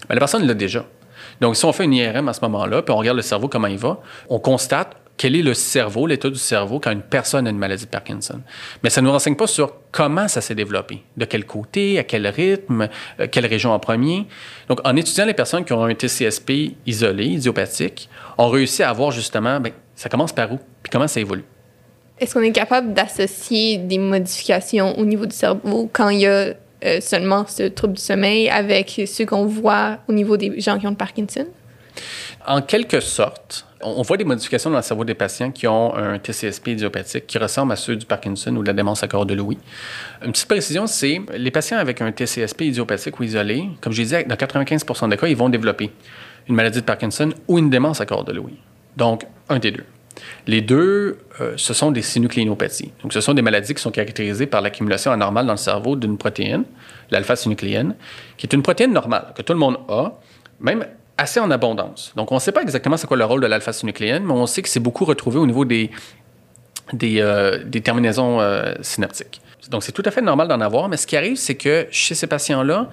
Mais 0.08 0.14
la 0.14 0.20
personne 0.20 0.46
l'a 0.46 0.54
déjà. 0.54 0.86
Donc, 1.40 1.56
si 1.56 1.64
on 1.64 1.72
fait 1.72 1.84
une 1.84 1.94
IRM 1.94 2.28
à 2.28 2.32
ce 2.32 2.40
moment-là, 2.42 2.82
puis 2.82 2.92
on 2.92 2.98
regarde 2.98 3.16
le 3.16 3.22
cerveau, 3.22 3.48
comment 3.48 3.69
il 3.69 3.78
va, 3.78 3.98
on 4.28 4.38
constate 4.38 4.96
quel 5.16 5.36
est 5.36 5.42
le 5.42 5.54
cerveau, 5.54 6.06
l'état 6.06 6.28
du 6.28 6.38
cerveau 6.38 6.81
quand 6.81 6.90
une 6.90 7.02
personne 7.02 7.46
a 7.46 7.50
une 7.50 7.58
maladie 7.58 7.84
de 7.84 7.90
Parkinson. 7.90 8.40
Mais 8.82 8.90
ça 8.90 9.00
ne 9.00 9.06
nous 9.06 9.12
renseigne 9.12 9.36
pas 9.36 9.46
sur 9.46 9.72
comment 9.92 10.28
ça 10.28 10.40
s'est 10.40 10.54
développé, 10.54 11.02
de 11.16 11.25
quel 11.25 11.44
côté, 11.44 11.98
à 11.98 12.04
quel 12.04 12.26
rythme, 12.26 12.88
euh, 13.20 13.26
quelle 13.31 13.46
région 13.46 13.70
en 13.72 13.78
premier. 13.78 14.26
Donc, 14.69 14.81
en 14.84 14.96
étudiant 14.96 15.25
les 15.25 15.34
personnes 15.34 15.64
qui 15.64 15.72
ont 15.72 15.84
un 15.84 15.94
TCSP 15.94 16.76
isolé, 16.86 17.26
idiopathique, 17.26 18.08
on 18.38 18.48
réussit 18.48 18.81
à 18.81 18.92
voir 18.92 19.12
justement, 19.12 19.60
bien, 19.60 19.72
ça 19.94 20.08
commence 20.08 20.32
par 20.32 20.52
où, 20.52 20.58
puis 20.82 20.90
comment 20.90 21.08
ça 21.08 21.20
évolue. 21.20 21.44
Est-ce 22.19 22.34
qu'on 22.34 22.42
est 22.42 22.52
capable 22.52 22.92
d'associer 22.92 23.78
des 23.78 23.98
modifications 23.98 24.98
au 24.98 25.04
niveau 25.04 25.26
du 25.26 25.34
cerveau 25.34 25.90
quand 25.92 26.10
il 26.10 26.20
y 26.20 26.26
a 26.26 26.54
euh, 26.84 27.00
seulement 27.00 27.46
ce 27.46 27.64
trouble 27.64 27.94
du 27.94 28.02
sommeil 28.02 28.48
avec 28.48 29.02
ceux 29.06 29.26
qu'on 29.26 29.46
voit 29.46 29.98
au 30.08 30.12
niveau 30.12 30.36
des 30.36 30.60
gens 30.60 30.78
qui 30.78 30.86
ont 30.86 30.90
le 30.90 30.96
Parkinson? 30.96 31.46
En 32.46 32.60
quelque 32.60 33.00
sorte, 33.00 33.66
on 33.81 34.02
voit 34.02 34.16
des 34.16 34.25
modifications 34.25 34.70
dans 34.70 34.76
le 34.76 34.82
cerveau 34.82 35.04
des 35.04 35.14
patients 35.14 35.50
qui 35.50 35.66
ont 35.66 35.94
un 35.94 36.19
TCSP 36.19 36.69
idiopathique 36.69 37.26
qui 37.26 37.38
ressemble 37.38 37.72
à 37.72 37.76
ceux 37.76 37.96
du 37.96 38.06
Parkinson 38.06 38.54
ou 38.56 38.62
de 38.62 38.66
la 38.66 38.72
démence 38.72 39.02
à 39.02 39.08
corps 39.08 39.26
de 39.26 39.34
Louis. 39.34 39.58
Une 40.25 40.32
petite 40.32 40.48
précision, 40.48 40.86
c'est 40.86 41.20
les 41.36 41.50
patients 41.50 41.78
avec 41.78 42.00
un 42.00 42.10
TCSP 42.12 42.62
idiopathique 42.62 43.19
ou 43.20 43.22
isolé, 43.22 43.69
comme 43.81 43.92
je 43.92 44.02
disais, 44.02 44.25
dans 44.25 44.34
95% 44.34 45.08
des 45.08 45.16
cas, 45.16 45.26
ils 45.26 45.36
vont 45.36 45.48
développer 45.48 45.90
une 46.48 46.54
maladie 46.54 46.81
de 46.81 46.84
Parkinson 46.84 47.32
ou 47.48 47.58
une 47.58 47.70
démence 47.70 48.00
à 48.00 48.06
corps 48.06 48.25
de 48.25 48.32
Louis. 48.32 48.58
Donc, 48.96 49.25
un 49.48 49.58
des 49.58 49.70
deux. 49.70 49.84
Les 50.46 50.60
deux, 50.60 51.18
euh, 51.40 51.54
ce 51.56 51.74
sont 51.74 51.90
des 51.90 52.02
synucléinopathies. 52.02 52.92
Donc, 53.02 53.12
ce 53.12 53.20
sont 53.20 53.34
des 53.34 53.42
maladies 53.42 53.74
qui 53.74 53.82
sont 53.82 53.90
caractérisées 53.90 54.46
par 54.46 54.60
l'accumulation 54.60 55.12
anormale 55.12 55.46
dans 55.46 55.52
le 55.52 55.58
cerveau 55.58 55.96
d'une 55.96 56.18
protéine, 56.18 56.64
l'alpha-synucléine, 57.10 57.94
qui 58.36 58.46
est 58.46 58.52
une 58.52 58.62
protéine 58.62 58.92
normale 58.92 59.32
que 59.36 59.42
tout 59.42 59.52
le 59.52 59.58
monde 59.58 59.78
a, 59.88 60.12
même 60.60 60.86
assez 61.16 61.40
en 61.40 61.50
abondance. 61.50 62.12
Donc, 62.16 62.32
on 62.32 62.36
ne 62.36 62.40
sait 62.40 62.52
pas 62.52 62.62
exactement 62.62 62.96
c'est 62.96 63.06
quoi 63.06 63.16
le 63.16 63.24
rôle 63.24 63.40
de 63.40 63.46
l'alpha-synucléine, 63.46 64.24
mais 64.24 64.32
on 64.32 64.46
sait 64.46 64.62
que 64.62 64.68
c'est 64.68 64.80
beaucoup 64.80 65.04
retrouvé 65.04 65.38
au 65.38 65.46
niveau 65.46 65.64
des, 65.64 65.90
des, 66.92 67.20
euh, 67.20 67.64
terminaisons 67.82 68.40
euh, 68.40 68.74
synaptiques. 68.82 69.40
Donc, 69.70 69.82
c'est 69.82 69.92
tout 69.92 70.02
à 70.04 70.10
fait 70.10 70.20
normal 70.20 70.48
d'en 70.48 70.60
avoir, 70.60 70.88
mais 70.88 70.96
ce 70.96 71.06
qui 71.06 71.16
arrive, 71.16 71.36
c'est 71.36 71.54
que 71.54 71.86
chez 71.90 72.14
ces 72.14 72.26
patients-là, 72.26 72.90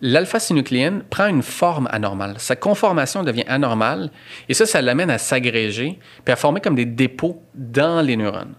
l'alpha-synucléine 0.00 1.02
prend 1.10 1.26
une 1.26 1.42
forme 1.42 1.88
anormale. 1.90 2.34
Sa 2.38 2.56
conformation 2.56 3.22
devient 3.22 3.44
anormale, 3.48 4.10
et 4.48 4.54
ça, 4.54 4.66
ça 4.66 4.80
l'amène 4.82 5.10
à 5.10 5.18
s'agréger, 5.18 5.98
puis 6.24 6.32
à 6.32 6.36
former 6.36 6.60
comme 6.60 6.74
des 6.74 6.86
dépôts 6.86 7.42
dans 7.54 8.00
les 8.00 8.16
neurones. 8.16 8.54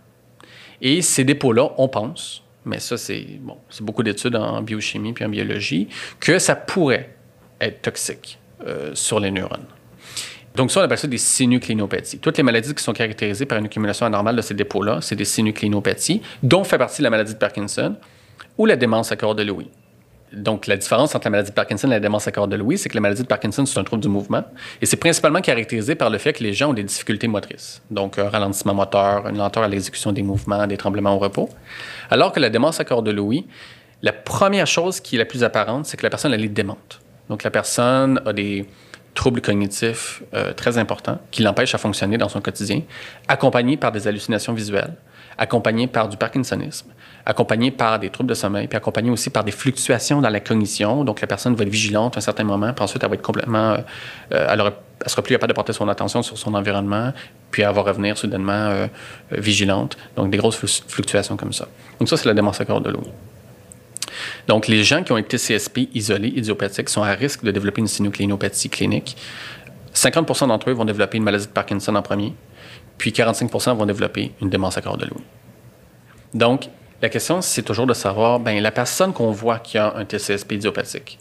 Et 0.81 1.01
ces 1.01 1.23
dépôts-là, 1.23 1.71
on 1.77 1.87
pense, 1.87 2.43
mais 2.65 2.79
ça, 2.79 2.97
c'est 2.97 3.25
bon, 3.39 3.57
beaucoup 3.81 4.03
d'études 4.03 4.35
en 4.35 4.61
biochimie 4.61 5.13
puis 5.13 5.25
en 5.25 5.29
biologie, 5.29 5.87
que 6.19 6.39
ça 6.39 6.55
pourrait 6.55 7.15
être 7.59 7.81
toxique. 7.81 8.39
Euh, 8.67 8.91
sur 8.93 9.21
les 9.21 9.31
neurones. 9.31 9.65
Donc, 10.53 10.69
ça, 10.69 10.81
on 10.81 10.83
appelle 10.83 10.97
ça 10.97 11.07
des 11.07 11.17
synucléinopathies. 11.17 12.19
Toutes 12.19 12.35
les 12.35 12.43
maladies 12.43 12.75
qui 12.75 12.83
sont 12.83 12.91
caractérisées 12.91 13.45
par 13.45 13.57
une 13.57 13.67
accumulation 13.67 14.05
anormale 14.05 14.35
de 14.35 14.41
ces 14.41 14.53
dépôts-là, 14.53 14.99
c'est 15.01 15.15
des 15.15 15.23
synucléinopathies, 15.23 16.21
dont 16.43 16.65
fait 16.65 16.77
partie 16.77 17.01
la 17.01 17.09
maladie 17.09 17.35
de 17.35 17.37
Parkinson 17.37 17.95
ou 18.57 18.65
la 18.65 18.75
démence 18.75 19.13
à 19.13 19.15
corps 19.15 19.33
de 19.33 19.43
Louis. 19.43 19.69
Donc, 20.33 20.67
la 20.67 20.77
différence 20.77 21.15
entre 21.15 21.25
la 21.25 21.31
maladie 21.31 21.49
de 21.49 21.55
Parkinson 21.55 21.87
et 21.87 21.91
la 21.91 21.99
démence 21.99 22.27
à 22.27 22.31
corps 22.31 22.47
de 22.47 22.55
Louis, 22.55 22.77
c'est 22.77 22.89
que 22.89 22.95
la 22.95 23.01
maladie 23.01 23.23
de 23.23 23.27
Parkinson, 23.27 23.65
c'est 23.65 23.79
un 23.79 23.83
trouble 23.83 24.01
du 24.01 24.09
mouvement. 24.09 24.43
Et 24.81 24.85
c'est 24.85 24.97
principalement 24.97 25.41
caractérisé 25.41 25.95
par 25.95 26.09
le 26.09 26.17
fait 26.17 26.33
que 26.33 26.43
les 26.43 26.53
gens 26.53 26.69
ont 26.69 26.73
des 26.73 26.83
difficultés 26.83 27.27
motrices. 27.27 27.81
Donc, 27.89 28.19
un 28.19 28.29
ralentissement 28.29 28.73
moteur, 28.73 29.27
une 29.27 29.37
lenteur 29.37 29.63
à 29.63 29.67
l'exécution 29.67 30.11
des 30.11 30.21
mouvements, 30.21 30.67
des 30.67 30.77
tremblements 30.77 31.15
au 31.15 31.19
repos. 31.19 31.49
Alors 32.11 32.31
que 32.31 32.39
la 32.39 32.49
démence 32.49 32.79
à 32.79 32.85
corps 32.85 33.03
de 33.03 33.11
Louis, 33.11 33.47
la 34.01 34.13
première 34.13 34.67
chose 34.67 34.99
qui 34.99 35.15
est 35.15 35.19
la 35.19 35.25
plus 35.25 35.43
apparente, 35.43 35.85
c'est 35.85 35.97
que 35.97 36.03
la 36.03 36.09
personne, 36.09 36.33
elle 36.33 36.43
est 36.43 36.49
démente. 36.49 36.99
Donc, 37.29 37.43
la 37.43 37.51
personne 37.51 38.21
a 38.25 38.33
des 38.33 38.67
troubles 39.15 39.41
cognitifs 39.41 40.23
euh, 40.33 40.53
très 40.53 40.77
importants 40.77 41.19
qui 41.31 41.43
l'empêchent 41.43 41.75
à 41.75 41.77
fonctionner 41.77 42.17
dans 42.17 42.29
son 42.29 42.39
quotidien, 42.39 42.81
accompagnés 43.27 43.77
par 43.77 43.91
des 43.91 44.07
hallucinations 44.07 44.53
visuelles, 44.53 44.93
accompagnés 45.37 45.87
par 45.87 46.07
du 46.07 46.17
parkinsonisme, 46.17 46.91
accompagnés 47.29 47.69
par 47.69 47.99
des 47.99 48.09
troubles 48.09 48.29
de 48.29 48.33
sommeil, 48.33 48.67
puis 48.67 48.75
accompagnés 48.75 49.11
aussi 49.11 49.29
par 49.29 49.43
des 49.43 49.51
fluctuations 49.51 50.19
dans 50.19 50.29
la 50.29 50.39
cognition. 50.39 51.03
Donc, 51.03 51.21
la 51.21 51.27
personne 51.27 51.53
va 51.53 51.63
être 51.63 51.69
vigilante 51.69 52.15
à 52.15 52.17
un 52.17 52.21
certain 52.21 52.43
moment, 52.43 52.73
puis 52.73 52.83
ensuite, 52.83 53.03
elle 53.03 53.09
va 53.09 53.13
être 53.13 53.21
complètement... 53.21 53.77
Euh, 54.33 54.47
elle, 54.49 54.57
ne 54.57 55.09
sera 55.09 55.21
plus 55.21 55.35
capable 55.35 55.51
de 55.51 55.55
porter 55.55 55.71
son 55.71 55.87
attention 55.87 56.23
sur 56.23 56.39
son 56.39 56.55
environnement, 56.55 57.13
puis 57.51 57.61
elle 57.61 57.73
va 57.73 57.81
revenir 57.81 58.17
soudainement 58.17 58.51
euh, 58.51 58.87
vigilante. 59.31 59.95
Donc, 60.15 60.31
des 60.31 60.37
grosses 60.37 60.57
fluctuations 60.87 61.37
comme 61.37 61.53
ça. 61.53 61.67
Donc, 61.99 62.09
ça, 62.09 62.17
c'est 62.17 62.25
la 62.25 62.33
démence 62.33 62.59
à 62.61 62.65
corps 62.65 62.81
de 62.81 62.89
l'eau. 62.89 63.03
Donc, 64.47 64.67
les 64.67 64.83
gens 64.83 65.03
qui 65.03 65.11
ont 65.11 65.17
été 65.17 65.37
CSP 65.37 65.89
isolés, 65.93 66.33
idiopathiques, 66.35 66.89
sont 66.89 67.03
à 67.03 67.11
risque 67.11 67.43
de 67.43 67.51
développer 67.51 67.81
une 67.81 67.87
synucléinopathie 67.87 68.69
clinique. 68.69 69.15
50% 69.93 70.47
d'entre 70.47 70.71
eux 70.71 70.73
vont 70.73 70.85
développer 70.85 71.17
une 71.17 71.23
maladie 71.23 71.45
de 71.45 71.51
Parkinson 71.51 71.93
en 71.95 72.01
premier, 72.01 72.33
puis 72.97 73.11
45% 73.11 73.77
vont 73.77 73.85
développer 73.85 74.31
une 74.41 74.49
démence 74.49 74.77
à 74.79 74.81
corps 74.81 74.97
de 74.97 75.05
Louis. 75.05 75.23
Donc, 76.33 76.69
la 77.01 77.09
question, 77.09 77.41
c'est 77.41 77.61
toujours 77.61 77.87
de 77.87 77.93
savoir, 77.93 78.39
ben, 78.39 78.61
la 78.61 78.71
personne 78.71 79.13
qu'on 79.13 79.31
voit 79.31 79.59
qui 79.59 79.77
a 79.77 79.95
un 79.95 80.05
TCSP 80.05 80.53
idiopathique, 80.53 81.19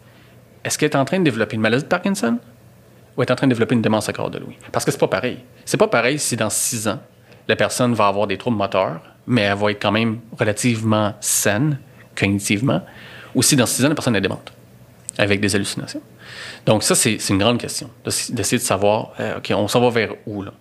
est-ce 0.65 0.77
qu'elle 0.77 0.91
est 0.91 0.97
en 0.97 1.05
train 1.05 1.19
de 1.19 1.25
développer 1.25 1.57
une 1.57 1.63
maladie 1.63 1.85
de 1.85 1.89
Parkinson 1.89 2.39
ou 3.17 3.23
est 3.23 3.31
en 3.31 3.37
train 3.37 3.47
de 3.47 3.53
développer 3.53 3.75
une 3.75 3.83
démence 3.83 4.09
à 4.09 4.13
corps 4.13 4.31
de 4.31 4.39
Louis? 4.39 4.57
Parce 4.73 4.85
que 4.85 4.91
c'est 4.91 4.99
pas 4.99 5.09
pareil. 5.09 5.39
C'est 5.65 5.77
pas 5.77 5.89
pareil 5.89 6.19
si 6.19 6.37
dans 6.37 6.51
six 6.51 6.89
ans, 6.89 7.01
la 7.47 7.57
personne 7.57 7.95
va 7.95 8.09
avoir 8.09 8.27
des 8.27 8.37
troubles 8.37 8.57
moteurs, 8.57 9.01
mais 9.27 9.43
elle 9.43 9.57
va 9.57 9.71
être 9.71 9.81
quand 9.81 9.93
même 9.93 10.21
relativement 10.39 11.15
saine, 11.21 11.79
cognitivement, 12.17 12.83
ou 13.35 13.43
si 13.43 13.57
dans 13.57 13.67
six 13.67 13.85
ans, 13.85 13.89
la 13.89 13.95
personne 13.95 14.17
est 14.17 14.21
démente, 14.21 14.53
avec 15.17 15.41
des 15.41 15.55
hallucinations. 15.55 16.03
Donc 16.67 16.83
ça, 16.83 16.95
c'est 16.95 17.17
une 17.29 17.39
grande 17.39 17.59
question, 17.59 17.89
d'essayer 18.05 18.59
de 18.59 18.63
savoir, 18.63 19.13
euh, 19.21 19.39
OK, 19.39 19.53
on 19.55 19.69
s'en 19.69 19.81
va 19.81 19.91
vers 19.91 20.15
où, 20.27 20.43
là? 20.43 20.53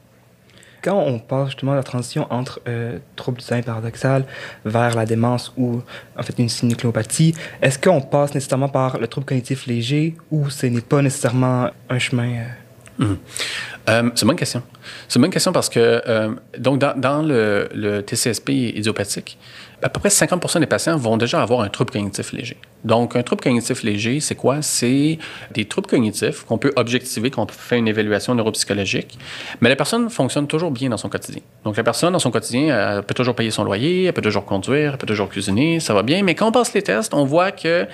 Quand 0.88 1.00
on 1.00 1.20
passe 1.20 1.48
justement 1.48 1.74
la 1.74 1.84
transition 1.84 2.28
entre 2.30 2.62
euh, 2.66 3.00
trouble 3.18 3.40
du 3.40 3.44
sommeil 3.44 3.62
paradoxal 3.62 4.26
vers 4.64 4.96
la 4.96 5.06
démence 5.06 5.52
ou 5.58 5.82
en 6.18 6.24
fait 6.24 6.40
une 6.40 6.48
synucléopathie, 6.48 7.36
est-ce 7.62 7.78
qu'on 7.78 8.00
passe 8.00 8.34
nécessairement 8.34 8.70
par 8.70 8.98
le 8.98 9.08
trouble 9.08 9.26
cognitif 9.26 9.68
léger 9.68 10.16
ou 10.32 10.50
ce 10.50 10.66
n'est 10.68 10.80
pas 10.80 11.02
nécessairement 11.02 11.72
un 11.90 12.00
chemin 12.00 12.30
euh? 12.30 12.67
Hum. 13.00 13.18
Euh, 13.90 14.10
c'est 14.16 14.24
une 14.24 14.28
bonne 14.28 14.38
question. 14.38 14.62
C'est 15.08 15.16
une 15.18 15.22
bonne 15.22 15.32
question 15.32 15.52
parce 15.54 15.70
que 15.70 16.02
euh, 16.08 16.34
donc 16.58 16.80
dans, 16.80 17.22
le, 17.22 18.02
TCSP 18.02 18.50
idiopathique, 18.50 19.38
à 19.82 19.90
peu 19.90 20.00
près 20.00 20.10
50 20.10 20.58
des 20.60 20.66
patients 20.66 20.98
vont 20.98 21.18
déjà 21.18 21.42
avoir 21.42 21.62
un 21.62 21.70
trouble 21.70 21.92
cognitif 21.92 22.34
léger. 22.34 22.58
Donc, 22.84 23.16
un 23.16 23.22
trouble 23.22 23.44
cognitif 23.44 23.84
léger, 23.84 24.20
c'est 24.20 24.36
quoi? 24.36 24.62
C'est 24.62 25.20
des 25.52 25.66
troubles 25.66 25.88
cognitifs 25.88 26.44
qu'on 26.44 26.58
peut 26.58 26.74
objectiver, 26.76 27.30
qu'on 27.30 27.46
fait 27.48 27.78
une 27.78 27.88
évaluation 27.88 28.34
neuropsychologique, 28.34 29.20
mais 29.62 29.70
la 29.70 29.76
personne 29.76 30.10
fonctionne 30.10 30.48
toujours 30.48 30.72
bien 30.72 30.90
dans 30.90 30.98
son 30.98 31.10
quotidien. 31.10 31.42
Donc, 31.64 31.78
la 31.78 31.84
personne, 31.84 32.14
dans 32.14 32.20
son 32.20 32.32
quotidien, 32.32 32.98
elle 32.98 33.04
peut 33.04 33.14
toujours 33.14 33.36
payer 33.36 33.52
son 33.52 33.64
loyer, 33.64 34.06
elle 34.06 34.14
peut 34.14 34.22
toujours 34.22 34.46
conduire, 34.46 34.94
elle 34.94 34.98
peut 34.98 35.08
toujours 35.08 35.30
cuisiner, 35.30 35.80
ça 35.80 35.94
va 35.94 36.02
bien, 36.02 36.24
mais 36.24 36.34
quand 36.34 36.48
on 36.48 36.52
passe 36.52 36.74
les 36.74 36.82
tests, 36.82 37.14
on 37.14 37.26
voit 37.26 37.52
que, 37.52 37.86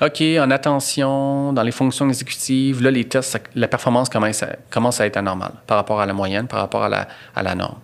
OK, 0.00 0.22
en 0.38 0.50
attention, 0.50 1.52
dans 1.52 1.62
les 1.62 1.72
fonctions 1.72 2.08
exécutives, 2.08 2.82
là, 2.82 2.90
les 2.90 3.04
tests, 3.04 3.40
la 3.54 3.68
performance 3.68 4.08
commence 4.08 4.42
à, 4.42 4.56
commence 4.70 5.00
à 5.00 5.06
être 5.06 5.16
anormale 5.16 5.52
par 5.66 5.76
rapport 5.76 6.00
à 6.00 6.06
la 6.06 6.12
moyenne, 6.12 6.46
par 6.46 6.60
rapport 6.60 6.84
à 6.84 6.88
la, 6.88 7.08
à 7.34 7.42
la 7.42 7.54
norme. 7.54 7.78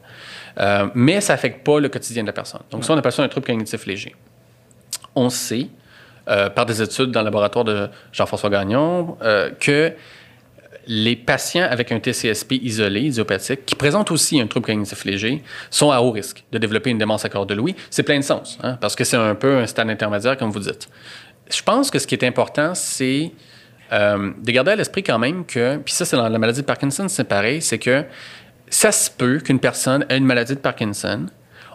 Euh, 0.61 0.89
mais 0.95 1.21
ça 1.21 1.33
n'affecte 1.33 1.65
pas 1.65 1.81
le 1.81 1.89
quotidien 1.89 2.23
de 2.23 2.29
la 2.29 2.33
personne. 2.33 2.61
Donc, 2.71 2.85
ça, 2.85 2.93
on 2.93 2.99
appelle 2.99 3.13
ça 3.13 3.23
un 3.23 3.29
trouble 3.29 3.47
cognitif 3.47 3.87
léger. 3.87 4.15
On 5.15 5.31
sait, 5.31 5.69
euh, 6.29 6.51
par 6.51 6.67
des 6.67 6.81
études 6.81 7.11
dans 7.11 7.21
le 7.21 7.27
laboratoire 7.27 7.65
de 7.65 7.89
Jean-François 8.13 8.51
Gagnon, 8.51 9.17
euh, 9.23 9.51
que 9.59 9.93
les 10.87 11.17
patients 11.17 11.67
avec 11.69 11.93
un 11.93 11.99
TCSP 11.99 12.53
isolé, 12.63 13.03
idiopathique, 13.03 13.65
qui 13.65 13.75
présentent 13.75 14.11
aussi 14.11 14.41
un 14.41 14.47
trouble 14.47 14.67
cognitif 14.67 15.05
léger, 15.05 15.43
sont 15.71 15.91
à 15.91 16.01
haut 16.01 16.11
risque 16.11 16.45
de 16.53 16.59
développer 16.59 16.91
une 16.91 16.99
démence 16.99 17.25
à 17.25 17.29
corps 17.29 17.47
de 17.47 17.55
Louis. 17.55 17.75
C'est 17.91 18.03
plein 18.03 18.19
de 18.19 18.25
sens, 18.25 18.59
hein, 18.63 18.77
parce 18.81 18.95
que 18.95 19.05
c'est 19.05 19.17
un 19.17 19.35
peu 19.35 19.57
un 19.59 19.67
stade 19.67 19.89
intermédiaire, 19.89 20.37
comme 20.37 20.51
vous 20.51 20.61
dites. 20.61 20.89
Je 21.51 21.63
pense 21.63 21.91
que 21.91 21.99
ce 21.99 22.07
qui 22.07 22.15
est 22.15 22.25
important, 22.25 22.75
c'est 22.75 23.33
euh, 23.93 24.33
de 24.39 24.51
garder 24.51 24.73
à 24.73 24.77
l'esprit 24.77 25.03
quand 25.03 25.19
même 25.19 25.45
que, 25.45 25.77
puis 25.77 25.93
ça, 25.93 26.05
c'est 26.05 26.17
dans 26.17 26.29
la 26.29 26.39
maladie 26.39 26.63
de 26.63 26.67
Parkinson, 26.67 27.07
c'est 27.09 27.25
pareil, 27.25 27.61
c'est 27.61 27.79
que 27.79 28.05
ça 28.69 28.91
se 28.93 29.11
peut 29.11 29.39
qu'une 29.39 29.61
personne 29.61 30.07
ait 30.09 30.17
une 30.17 30.25
maladie 30.25 30.55
de 30.55 30.61
Parkinson. 30.61 31.27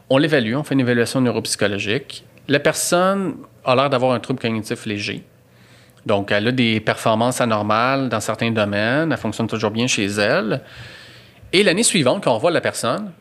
On 0.09 0.17
l'évalue, 0.17 0.55
on 0.55 0.63
fait 0.63 0.73
une 0.73 0.79
évaluation 0.81 1.21
neuropsychologique. 1.21 2.25
La 2.47 2.59
personne 2.59 3.35
a 3.63 3.75
l'air 3.75 3.89
d'avoir 3.89 4.13
un 4.13 4.19
trouble 4.19 4.39
cognitif 4.39 4.85
léger. 4.85 5.23
Donc, 6.05 6.31
elle 6.31 6.47
a 6.47 6.51
des 6.51 6.79
performances 6.79 7.41
anormales 7.41 8.09
dans 8.09 8.19
certains 8.19 8.51
domaines. 8.51 9.11
Elle 9.11 9.17
fonctionne 9.17 9.47
toujours 9.47 9.69
bien 9.69 9.85
chez 9.85 10.05
elle. 10.05 10.61
Et 11.53 11.63
l'année 11.63 11.83
suivante, 11.83 12.23
quand 12.23 12.33
on 12.33 12.37
voit 12.37 12.51
la 12.51 12.61
personne, 12.61 13.11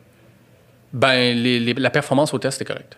ben, 0.91 1.37
la 1.77 1.89
performance 1.89 2.33
au 2.33 2.39
test 2.39 2.61
est 2.61 2.65
correcte. 2.65 2.97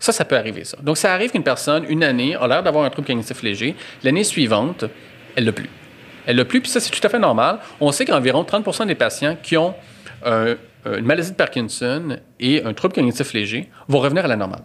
Ça, 0.00 0.12
ça 0.12 0.24
peut 0.24 0.36
arriver. 0.36 0.64
Donc, 0.82 0.96
ça 0.96 1.12
arrive 1.12 1.30
qu'une 1.30 1.44
personne, 1.44 1.84
une 1.88 2.02
année, 2.02 2.34
a 2.34 2.48
l'air 2.48 2.62
d'avoir 2.62 2.84
un 2.84 2.90
trouble 2.90 3.06
cognitif 3.06 3.42
léger. 3.42 3.76
L'année 4.02 4.24
suivante, 4.24 4.86
elle 5.36 5.44
l'a 5.44 5.52
plus. 5.52 5.68
Elle 6.26 6.36
l'a 6.36 6.44
plus, 6.44 6.60
puis 6.60 6.70
ça, 6.70 6.80
c'est 6.80 6.90
tout 6.90 7.06
à 7.06 7.08
fait 7.08 7.18
normal. 7.18 7.58
On 7.80 7.92
sait 7.92 8.06
qu'environ 8.06 8.42
30% 8.42 8.86
des 8.86 8.94
patients 8.94 9.36
qui 9.42 9.56
ont 9.56 9.74
un, 10.24 10.56
une 10.86 11.04
maladie 11.04 11.30
de 11.30 11.36
Parkinson 11.36 12.16
et 12.38 12.64
un 12.64 12.72
trouble 12.72 12.94
cognitif 12.94 13.32
léger 13.32 13.68
vont 13.88 14.00
revenir 14.00 14.24
à 14.24 14.28
la 14.28 14.36
normale. 14.36 14.62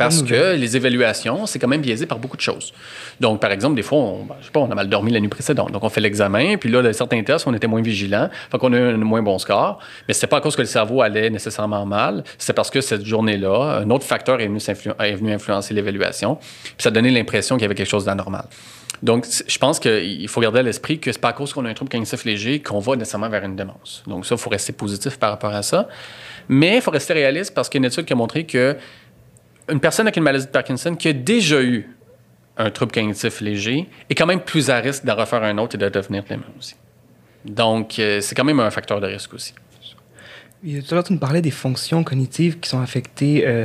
Parce 0.00 0.22
que 0.22 0.56
les 0.56 0.76
évaluations, 0.76 1.46
c'est 1.46 1.58
quand 1.58 1.68
même 1.68 1.80
biaisé 1.80 2.06
par 2.06 2.18
beaucoup 2.18 2.36
de 2.36 2.42
choses. 2.42 2.72
Donc, 3.20 3.40
par 3.40 3.52
exemple, 3.52 3.76
des 3.76 3.82
fois, 3.82 3.98
on, 3.98 4.24
ben, 4.24 4.36
je 4.40 4.46
sais 4.46 4.50
pas, 4.50 4.60
on 4.60 4.70
a 4.70 4.74
mal 4.74 4.88
dormi 4.88 5.12
la 5.12 5.20
nuit 5.20 5.28
précédente. 5.28 5.72
Donc, 5.72 5.84
on 5.84 5.88
fait 5.88 6.00
l'examen, 6.00 6.56
puis 6.56 6.70
là, 6.70 6.82
dans 6.82 6.92
certains 6.92 7.22
tests, 7.22 7.46
on 7.46 7.54
était 7.54 7.66
moins 7.66 7.82
vigilant, 7.82 8.28
fait 8.50 8.58
qu'on 8.58 8.72
a 8.72 8.78
eu 8.78 8.94
un 8.94 8.96
moins 8.96 9.22
bon 9.22 9.38
score. 9.38 9.78
Mais 10.08 10.14
c'était 10.14 10.26
pas 10.26 10.38
à 10.38 10.40
cause 10.40 10.56
que 10.56 10.62
le 10.62 10.66
cerveau 10.66 11.02
allait 11.02 11.30
nécessairement 11.30 11.84
mal, 11.86 12.24
c'est 12.38 12.52
parce 12.52 12.70
que 12.70 12.80
cette 12.80 13.04
journée-là, 13.04 13.82
un 13.82 13.90
autre 13.90 14.04
facteur 14.04 14.40
est 14.40 14.46
venu, 14.46 14.58
est 14.58 15.14
venu 15.14 15.32
influencer 15.32 15.74
l'évaluation, 15.74 16.36
puis 16.36 16.74
ça 16.78 16.90
donnait 16.90 17.10
l'impression 17.10 17.56
qu'il 17.56 17.62
y 17.62 17.66
avait 17.66 17.74
quelque 17.74 17.90
chose 17.90 18.06
d'anormal. 18.06 18.44
Donc, 19.02 19.26
je 19.46 19.58
pense 19.58 19.80
qu'il 19.80 20.28
faut 20.28 20.40
garder 20.40 20.58
à 20.58 20.62
l'esprit 20.62 20.98
que 20.98 21.10
c'est 21.10 21.20
pas 21.20 21.28
à 21.28 21.32
cause 21.32 21.52
qu'on 21.52 21.64
a 21.64 21.70
un 21.70 21.74
trouble 21.74 21.90
cognitif 21.90 22.24
léger 22.24 22.60
qu'on 22.60 22.80
va 22.80 22.96
nécessairement 22.96 23.30
vers 23.30 23.44
une 23.44 23.56
démence. 23.56 24.02
Donc, 24.06 24.26
ça, 24.26 24.34
il 24.34 24.40
faut 24.40 24.50
rester 24.50 24.72
positif 24.72 25.18
par 25.18 25.30
rapport 25.30 25.54
à 25.54 25.62
ça. 25.62 25.88
Mais 26.48 26.76
il 26.76 26.82
faut 26.82 26.90
rester 26.90 27.14
réaliste 27.14 27.54
parce 27.54 27.68
qu'il 27.68 27.80
y 27.80 27.84
a 27.84 27.86
une 27.86 27.92
étude 27.92 28.04
qui 28.04 28.12
a 28.12 28.16
montré 28.16 28.44
que 28.44 28.76
une 29.70 29.80
personne 29.80 30.06
avec 30.06 30.16
une 30.16 30.22
maladie 30.22 30.46
de 30.46 30.50
Parkinson 30.50 30.94
qui 30.94 31.08
a 31.08 31.12
déjà 31.12 31.60
eu 31.62 31.88
un 32.56 32.70
trouble 32.70 32.92
cognitif 32.92 33.40
léger 33.40 33.88
est 34.08 34.14
quand 34.14 34.26
même 34.26 34.40
plus 34.40 34.70
à 34.70 34.76
risque 34.78 35.04
d'en 35.04 35.16
refaire 35.16 35.42
un 35.42 35.56
autre 35.58 35.76
et 35.76 35.78
de 35.78 35.88
devenir 35.88 36.24
dément 36.24 36.42
aussi. 36.58 36.74
Donc, 37.44 37.98
euh, 37.98 38.20
c'est 38.20 38.34
quand 38.34 38.44
même 38.44 38.60
un 38.60 38.70
facteur 38.70 39.00
de 39.00 39.06
risque 39.06 39.32
aussi. 39.32 39.54
Et 40.66 40.82
tout 40.82 40.88
à 40.90 40.94
l'heure, 40.96 41.04
tu 41.04 41.14
nous 41.14 41.18
parlais 41.18 41.40
des 41.40 41.50
fonctions 41.50 42.04
cognitives 42.04 42.60
qui 42.60 42.68
sont 42.68 42.80
affectées, 42.80 43.46
euh, 43.46 43.64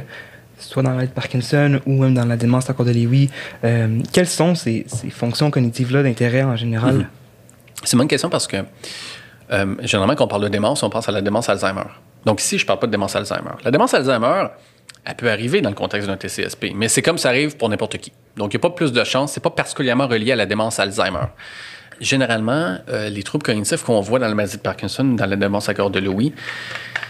soit 0.59 0.81
dans 0.81 0.91
la 0.91 0.95
maladie 0.95 1.11
de 1.11 1.15
Parkinson 1.15 1.81
ou 1.85 2.01
même 2.01 2.13
dans 2.13 2.23
la 2.23 2.37
démence 2.37 2.69
à 2.69 2.73
corps 2.73 2.85
de 2.85 2.91
Lewy. 2.91 3.29
Euh, 3.65 3.99
quelles 4.13 4.27
sont 4.27 4.55
ces, 4.55 4.85
ces 4.87 5.09
fonctions 5.09 5.51
cognitives-là 5.51 6.03
d'intérêt 6.03 6.43
en 6.43 6.55
général? 6.55 6.95
-hmm. 6.95 7.05
C'est 7.83 7.93
une 7.93 7.99
bonne 7.99 8.07
question 8.07 8.29
parce 8.29 8.47
que 8.47 8.57
généralement, 9.81 10.15
quand 10.15 10.25
on 10.25 10.33
parle 10.35 10.43
de 10.43 10.53
démence, 10.57 10.81
on 10.83 10.89
pense 10.89 11.07
à 11.09 11.11
la 11.11 11.21
démence 11.21 11.49
Alzheimer. 11.49 11.89
Donc 12.25 12.41
ici, 12.41 12.57
je 12.57 12.63
ne 12.63 12.67
parle 12.67 12.79
pas 12.79 12.87
de 12.87 12.91
démence 12.91 13.15
Alzheimer. 13.15 13.55
La 13.63 13.71
démence 13.71 13.93
Alzheimer, 13.93 14.47
elle 15.05 15.15
peut 15.15 15.29
arriver 15.29 15.61
dans 15.61 15.69
le 15.69 15.75
contexte 15.75 16.07
d'un 16.07 16.17
TCSP, 16.17 16.71
mais 16.73 16.87
c'est 16.87 17.01
comme 17.01 17.17
ça 17.17 17.29
arrive 17.29 17.57
pour 17.57 17.69
n'importe 17.69 17.97
qui. 17.97 18.11
Donc, 18.37 18.53
il 18.53 18.57
n'y 18.57 18.61
a 18.61 18.67
pas 18.67 18.75
plus 18.75 18.91
de 18.91 19.03
chance, 19.03 19.33
c'est 19.33 19.43
pas 19.43 19.49
particulièrement 19.49 20.07
relié 20.07 20.31
à 20.31 20.35
la 20.35 20.45
démence 20.45 20.79
Alzheimer. 20.79 21.27
Généralement, 22.01 22.77
euh, 22.89 23.09
les 23.09 23.23
troubles 23.23 23.43
cognitifs 23.43 23.83
qu'on 23.83 24.01
voit 24.01 24.19
dans 24.19 24.27
la 24.27 24.35
maladie 24.35 24.57
de 24.57 24.61
Parkinson, 24.61 25.03
dans 25.03 25.25
la 25.25 25.35
démence 25.35 25.69
à 25.69 25.73
corps 25.73 25.91
de 25.91 25.99
Lewy, 25.99 26.33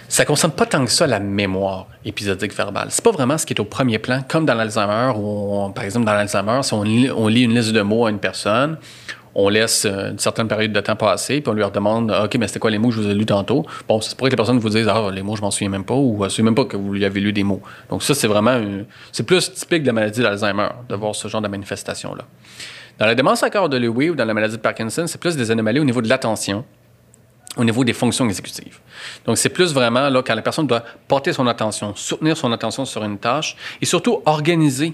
ça 0.08 0.24
ne 0.24 0.28
concerne 0.28 0.52
pas 0.52 0.68
tant 0.68 0.86
que 0.86 0.92
ça 0.92 1.08
la 1.08 1.20
mémoire 1.20 1.88
épisodique 2.04 2.56
verbale. 2.56 2.88
C'est 2.90 3.04
pas 3.04 3.12
vraiment 3.12 3.38
ce 3.38 3.46
qui 3.46 3.54
est 3.54 3.60
au 3.60 3.66
premier 3.66 3.98
plan, 3.98 4.22
comme 4.28 4.46
dans 4.46 4.54
l'Alzheimer, 4.54 5.14
où, 5.18 5.72
par 5.74 5.84
exemple, 5.84 6.06
dans 6.06 6.14
l'Alzheimer, 6.14 6.62
si 6.62 6.74
on 6.74 6.84
lit 6.84 7.42
une 7.42 7.56
liste 7.56 7.72
de 7.72 7.82
mots 7.82 8.06
à 8.06 8.12
une 8.12 8.20
personne, 8.20 8.78
on 9.36 9.50
laisse 9.50 9.86
une 9.86 10.18
certaine 10.18 10.48
période 10.48 10.72
de 10.72 10.80
temps 10.80 10.96
passer, 10.96 11.42
puis 11.42 11.50
on 11.50 11.54
lui 11.54 11.64
redemande 11.64 12.10
OK, 12.10 12.36
mais 12.36 12.48
c'était 12.48 12.60
quoi 12.60 12.72
les 12.72 12.78
mots 12.78 12.88
que 12.88 12.96
je 12.96 13.02
vous 13.02 13.10
ai 13.10 13.14
lus 13.14 13.26
tantôt 13.26 13.66
Bon, 13.88 14.00
c'est 14.00 14.16
pour 14.18 14.28
que 14.28 14.32
les 14.32 14.38
personnes 14.38 14.60
vous 14.60 14.70
disent 14.70 14.88
Ah, 14.88 15.10
les 15.12 15.22
mots, 15.22 15.36
je 15.36 15.42
m'en 15.42 15.52
souviens 15.52 15.70
même 15.70 15.84
pas, 15.84 15.94
ou 15.94 16.18
je 16.20 16.24
ne 16.24 16.30
sais 16.30 16.42
même 16.42 16.56
pas 16.56 16.64
que 16.64 16.78
vous 16.78 16.94
lui 16.94 17.04
avez 17.04 17.20
lu 17.20 17.34
des 17.34 17.44
mots. 17.44 17.62
Donc, 17.90 18.02
ça, 18.02 18.16
c'est 18.16 18.28
vraiment. 18.28 18.60
C'est 19.12 19.24
plus 19.24 19.54
typique 19.54 19.82
de 19.82 19.88
la 19.88 19.94
maladie 19.94 20.22
d'Alzheimer, 20.22 20.70
de 20.88 20.96
voir 20.96 21.14
ce 21.14 21.28
genre 21.28 21.42
de 21.42 21.50
manifestation-là. 21.50 22.24
Dans 22.98 23.06
la 23.06 23.16
démence 23.16 23.44
à 23.44 23.50
corps 23.50 23.68
de 23.68 23.78
Lewy 23.78 24.12
ou 24.12 24.16
dans 24.16 24.24
la 24.24 24.34
maladie 24.34 24.56
de 24.56 24.62
Parkinson, 24.62 25.06
c'est 25.06 25.20
plus 25.20 25.36
des 25.36 25.52
anomalies 25.52 25.82
au 25.82 25.84
niveau 25.84 26.02
de 26.02 26.08
l'attention, 26.08 26.64
au 27.58 27.66
niveau 27.66 27.84
des 27.84 27.92
fonctions 27.92 28.26
exécutives. 28.26 28.80
Donc, 29.26 29.38
c'est 29.38 29.50
plus 29.50 29.74
vraiment 29.74 30.10
là, 30.10 30.24
quand 30.26 30.36
la 30.36 30.42
personne 30.42 30.66
doit 30.66 30.84
porter 31.10 31.34
son 31.34 31.46
attention, 31.48 31.94
soutenir 31.94 32.38
son 32.38 32.54
attention 32.54 32.86
sur 32.86 33.04
une 33.04 33.18
tâche 33.18 33.58
et 33.82 33.86
surtout 33.86 34.22
organiser 34.26 34.94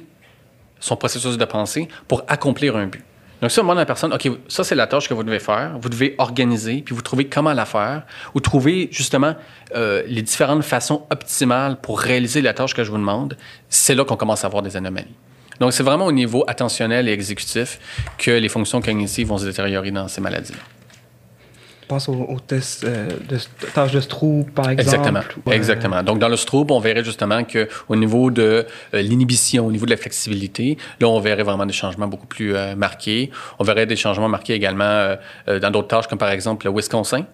son 0.79 0.95
processus 0.95 1.38
de 1.38 1.45
pensée 1.45 1.88
pour 2.07 2.24
accomplir 2.27 2.75
un 2.75 2.88
but. 2.88 3.03
Donc, 3.41 3.50
ça, 3.50 3.62
on 3.62 3.63
demande 3.63 3.77
à 3.77 3.81
la 3.81 3.86
personne, 3.86 4.13
OK, 4.13 4.29
ça, 4.48 4.63
c'est 4.63 4.75
la 4.75 4.88
tâche 4.88 5.10
que 5.10 5.13
vous 5.13 5.24
devez 5.24 5.39
faire. 5.39 5.77
Vous 5.81 5.89
devez 5.89 6.15
organiser, 6.19 6.83
puis 6.86 6.93
vous 6.93 7.01
trouvez 7.01 7.25
comment 7.25 7.53
la 7.53 7.65
faire, 7.65 8.03
ou 8.36 8.39
trouver 8.39 8.89
justement 8.91 9.36
euh, 9.75 10.03
les 10.05 10.21
différentes 10.21 10.63
façons 10.63 11.03
optimales 11.10 11.77
pour 11.81 12.00
réaliser 12.00 12.41
la 12.41 12.53
tâche 12.53 12.75
que 12.75 12.83
je 12.83 12.91
vous 12.91 12.98
demande. 12.98 13.38
C'est 13.69 13.95
là 13.95 14.05
qu'on 14.05 14.17
commence 14.17 14.43
à 14.43 14.48
avoir 14.48 14.62
des 14.62 14.77
anomalies. 14.77 15.15
Donc, 15.60 15.74
c'est 15.74 15.83
vraiment 15.83 16.05
au 16.05 16.12
niveau 16.12 16.43
attentionnel 16.48 17.07
et 17.07 17.12
exécutif 17.12 17.79
que 18.17 18.31
les 18.31 18.50
fonctions 18.50 18.81
cognitives 18.81 19.27
vont 19.27 19.38
se 19.38 19.45
détériorer 19.45 19.91
dans 19.91 20.07
ces 20.07 20.21
maladies-là 20.21 20.60
pense 21.91 22.07
au, 22.07 22.13
au 22.13 22.39
test 22.39 22.86
euh, 22.86 23.10
de 23.27 23.38
tâche 23.74 23.91
de 23.91 24.00
Stroop, 24.00 24.50
par 24.51 24.69
exemple. 24.69 24.81
Exactement. 24.81 25.24
Ouais. 25.45 25.55
Exactement. 25.55 26.03
Donc, 26.03 26.19
dans 26.19 26.29
le 26.29 26.38
Stroop, 26.38 26.71
on 26.71 26.79
verrait 26.79 27.03
justement 27.03 27.43
qu'au 27.43 27.95
niveau 27.95 28.31
de 28.31 28.65
euh, 28.93 29.01
l'inhibition, 29.01 29.65
au 29.67 29.71
niveau 29.71 29.86
de 29.86 29.91
la 29.91 29.98
flexibilité, 29.98 30.77
là, 31.01 31.10
on 31.10 31.19
verrait 31.19 31.43
vraiment 31.43 31.65
des 31.65 31.74
changements 31.74 32.07
beaucoup 32.07 32.27
plus 32.27 32.55
euh, 32.55 32.75
marqués. 32.75 33.29
On 33.60 33.65
verrait 33.65 33.86
des 33.86 33.98
changements 33.98 34.29
marqués 34.29 34.53
également 34.53 35.15
dans 35.48 35.71
d'autres 35.71 35.88
tâches, 35.88 36.07
comme 36.07 36.17
par 36.17 36.31
exemple 36.31 36.65
le 36.65 36.74
Wisconsin. 36.74 37.25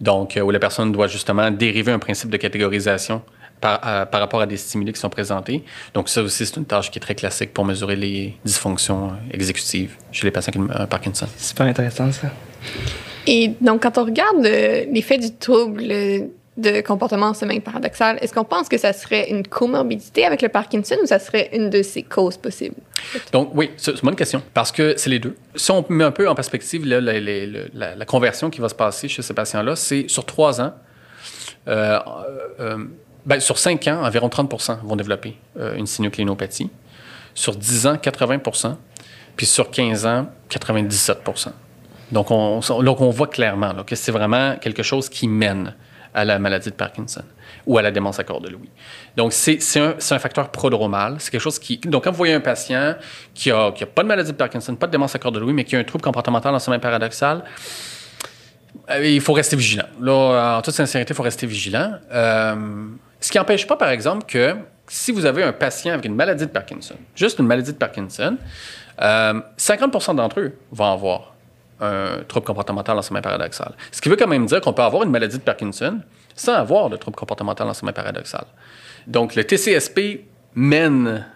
Donc, 0.00 0.38
où 0.42 0.50
la 0.50 0.58
personne 0.58 0.92
doit 0.92 1.06
justement 1.06 1.50
dériver 1.50 1.92
un 1.92 1.98
principe 1.98 2.28
de 2.28 2.36
catégorisation 2.36 3.22
par, 3.60 3.80
par, 4.10 4.20
rapport 4.20 4.42
à 4.42 4.46
des 4.46 4.58
stimuli 4.58 4.92
qui 4.92 5.00
sont 5.00 5.08
présentés. 5.08 5.64
Donc, 5.94 6.10
ça 6.10 6.22
aussi, 6.22 6.44
c'est 6.44 6.56
une 6.56 6.66
tâche 6.66 6.90
qui 6.90 6.98
est 6.98 7.00
très 7.00 7.14
classique 7.14 7.54
pour 7.54 7.64
mesurer 7.64 7.96
les 7.96 8.36
dysfonctions 8.44 9.12
exécutives 9.30 9.92
chez 10.12 10.26
les 10.26 10.30
patients 10.30 10.52
qui 10.52 10.58
ont 10.58 10.68
Parkinson. 10.86 11.26
Super 11.38 11.66
intéressant, 11.66 12.12
ça. 12.12 12.28
Et 13.26 13.52
donc, 13.60 13.82
quand 13.82 13.98
on 13.98 14.04
regarde 14.04 14.42
l'effet 14.42 15.18
du 15.18 15.34
trouble 15.34 15.82
de 16.56 16.80
comportement 16.80 17.26
en 17.26 17.34
sommeil 17.34 17.60
paradoxal, 17.60 18.18
est-ce 18.22 18.32
qu'on 18.32 18.44
pense 18.44 18.68
que 18.68 18.78
ça 18.78 18.92
serait 18.92 19.30
une 19.30 19.46
comorbidité 19.46 20.24
avec 20.24 20.40
le 20.42 20.48
Parkinson 20.48 20.96
ou 21.02 21.06
ça 21.06 21.18
serait 21.18 21.50
une 21.52 21.68
de 21.68 21.82
ses 21.82 22.02
causes 22.02 22.36
possibles? 22.36 22.76
Donc, 23.32 23.50
oui, 23.54 23.70
c'est 23.76 23.92
une 23.92 24.00
bonne 24.02 24.16
question 24.16 24.42
parce 24.54 24.72
que 24.72 24.94
c'est 24.96 25.10
les 25.10 25.18
deux. 25.18 25.36
Si 25.54 25.70
on 25.70 25.84
met 25.88 26.04
un 26.04 26.10
peu 26.10 26.28
en 26.28 26.34
perspective 26.34 26.86
la, 26.86 28.04
conversion 28.06 28.48
qui 28.48 28.60
va 28.60 28.68
se 28.68 28.74
passer 28.74 29.08
chez 29.08 29.22
ces 29.22 29.34
patients-là, 29.34 29.76
c'est 29.76 30.08
sur 30.08 30.24
trois 30.24 30.60
ans. 30.60 30.72
Euh, 31.68 31.98
euh, 32.60 32.84
ben, 33.26 33.40
sur 33.40 33.58
cinq 33.58 33.88
ans, 33.88 34.04
environ 34.04 34.28
30% 34.28 34.78
vont 34.84 34.96
développer 34.96 35.36
euh, 35.58 35.74
une 35.74 35.86
synucléinopathie. 35.86 36.70
Sur 37.34 37.54
10 37.54 37.86
ans, 37.88 37.94
80% 37.96 38.76
Puis 39.36 39.46
sur 39.46 39.70
15 39.70 40.06
ans, 40.06 40.28
97 40.48 41.18
donc 42.12 42.30
on, 42.30 42.60
voit 43.10 43.26
clairement 43.26 43.74
que 43.84 43.96
c'est 43.96 44.12
vraiment 44.12 44.56
quelque 44.56 44.82
chose 44.82 45.08
qui 45.08 45.28
mène 45.28 45.74
à 46.14 46.24
la 46.24 46.38
maladie 46.38 46.70
de 46.70 46.74
Parkinson 46.74 47.22
ou 47.66 47.76
à 47.78 47.82
la 47.82 47.90
démence 47.90 48.18
à 48.18 48.24
corps 48.24 48.40
de 48.40 48.48
Louis. 48.48 48.70
Donc, 49.16 49.32
c'est 49.32 49.58
un, 49.76 50.18
facteur 50.18 50.50
prodromal. 50.50 51.16
C'est 51.18 51.30
quelque 51.30 51.42
chose 51.42 51.58
qui... 51.58 51.78
Donc, 51.78 52.04
quand 52.04 52.10
vous 52.10 52.16
voyez 52.16 52.32
un 52.32 52.40
patient 52.40 52.94
qui 53.34 53.50
n'a 53.50 53.70
pas 53.70 54.02
de 54.02 54.08
maladie 54.08 54.30
de 54.30 54.36
Parkinson, 54.36 54.74
pas 54.76 54.86
de 54.86 54.92
démence 54.92 55.14
à 55.14 55.18
corps 55.18 55.32
de 55.32 55.40
Louis, 55.40 55.52
mais 55.52 55.64
qui 55.64 55.76
a 55.76 55.78
un 55.78 55.84
trouble 55.84 56.02
comportemental 56.02 56.54
en 56.54 56.58
sommeil 56.58 56.80
paradoxal, 56.80 57.44
euh, 58.90 59.06
il 59.06 59.20
faut 59.20 59.32
rester 59.32 59.56
vigilant. 59.56 59.86
Là, 60.00 60.58
en 60.58 60.62
toute 60.62 60.74
sincérité, 60.74 61.12
il 61.12 61.16
faut 61.16 61.22
rester 61.22 61.46
vigilant. 61.46 61.94
Euh, 62.12 62.86
ce 63.20 63.30
qui 63.30 63.38
n'empêche 63.38 63.66
pas, 63.66 63.76
par 63.76 63.90
exemple, 63.90 64.24
que 64.26 64.54
si 64.88 65.12
vous 65.12 65.26
avez 65.26 65.42
un 65.42 65.52
patient 65.52 65.94
avec 65.94 66.04
une 66.04 66.14
maladie 66.14 66.46
de 66.46 66.50
Parkinson, 66.50 66.94
juste 67.14 67.38
une 67.38 67.46
maladie 67.46 67.72
de 67.72 67.78
Parkinson, 67.78 68.36
50% 68.98 69.00
euh, 69.02 70.14
d'entre 70.14 70.40
eux 70.40 70.58
vont 70.70 70.92
avoir 70.92 71.35
un 71.80 72.22
trouble 72.26 72.46
comportemental 72.46 72.98
en 72.98 73.02
sommeil 73.02 73.22
paradoxal. 73.22 73.74
Ce 73.92 74.00
qui 74.00 74.08
veut 74.08 74.16
quand 74.16 74.26
même 74.26 74.46
dire 74.46 74.60
qu'on 74.60 74.72
peut 74.72 74.82
avoir 74.82 75.02
une 75.02 75.10
maladie 75.10 75.38
de 75.38 75.42
Parkinson 75.42 76.00
sans 76.34 76.54
avoir 76.54 76.90
de 76.90 76.96
trouble 76.96 77.16
comportemental 77.16 77.68
en 77.68 77.74
sommeil 77.74 77.94
paradoxal. 77.94 78.44
Donc, 79.06 79.34
le 79.34 79.44
TCSP 79.44 80.24
mène 80.54 81.26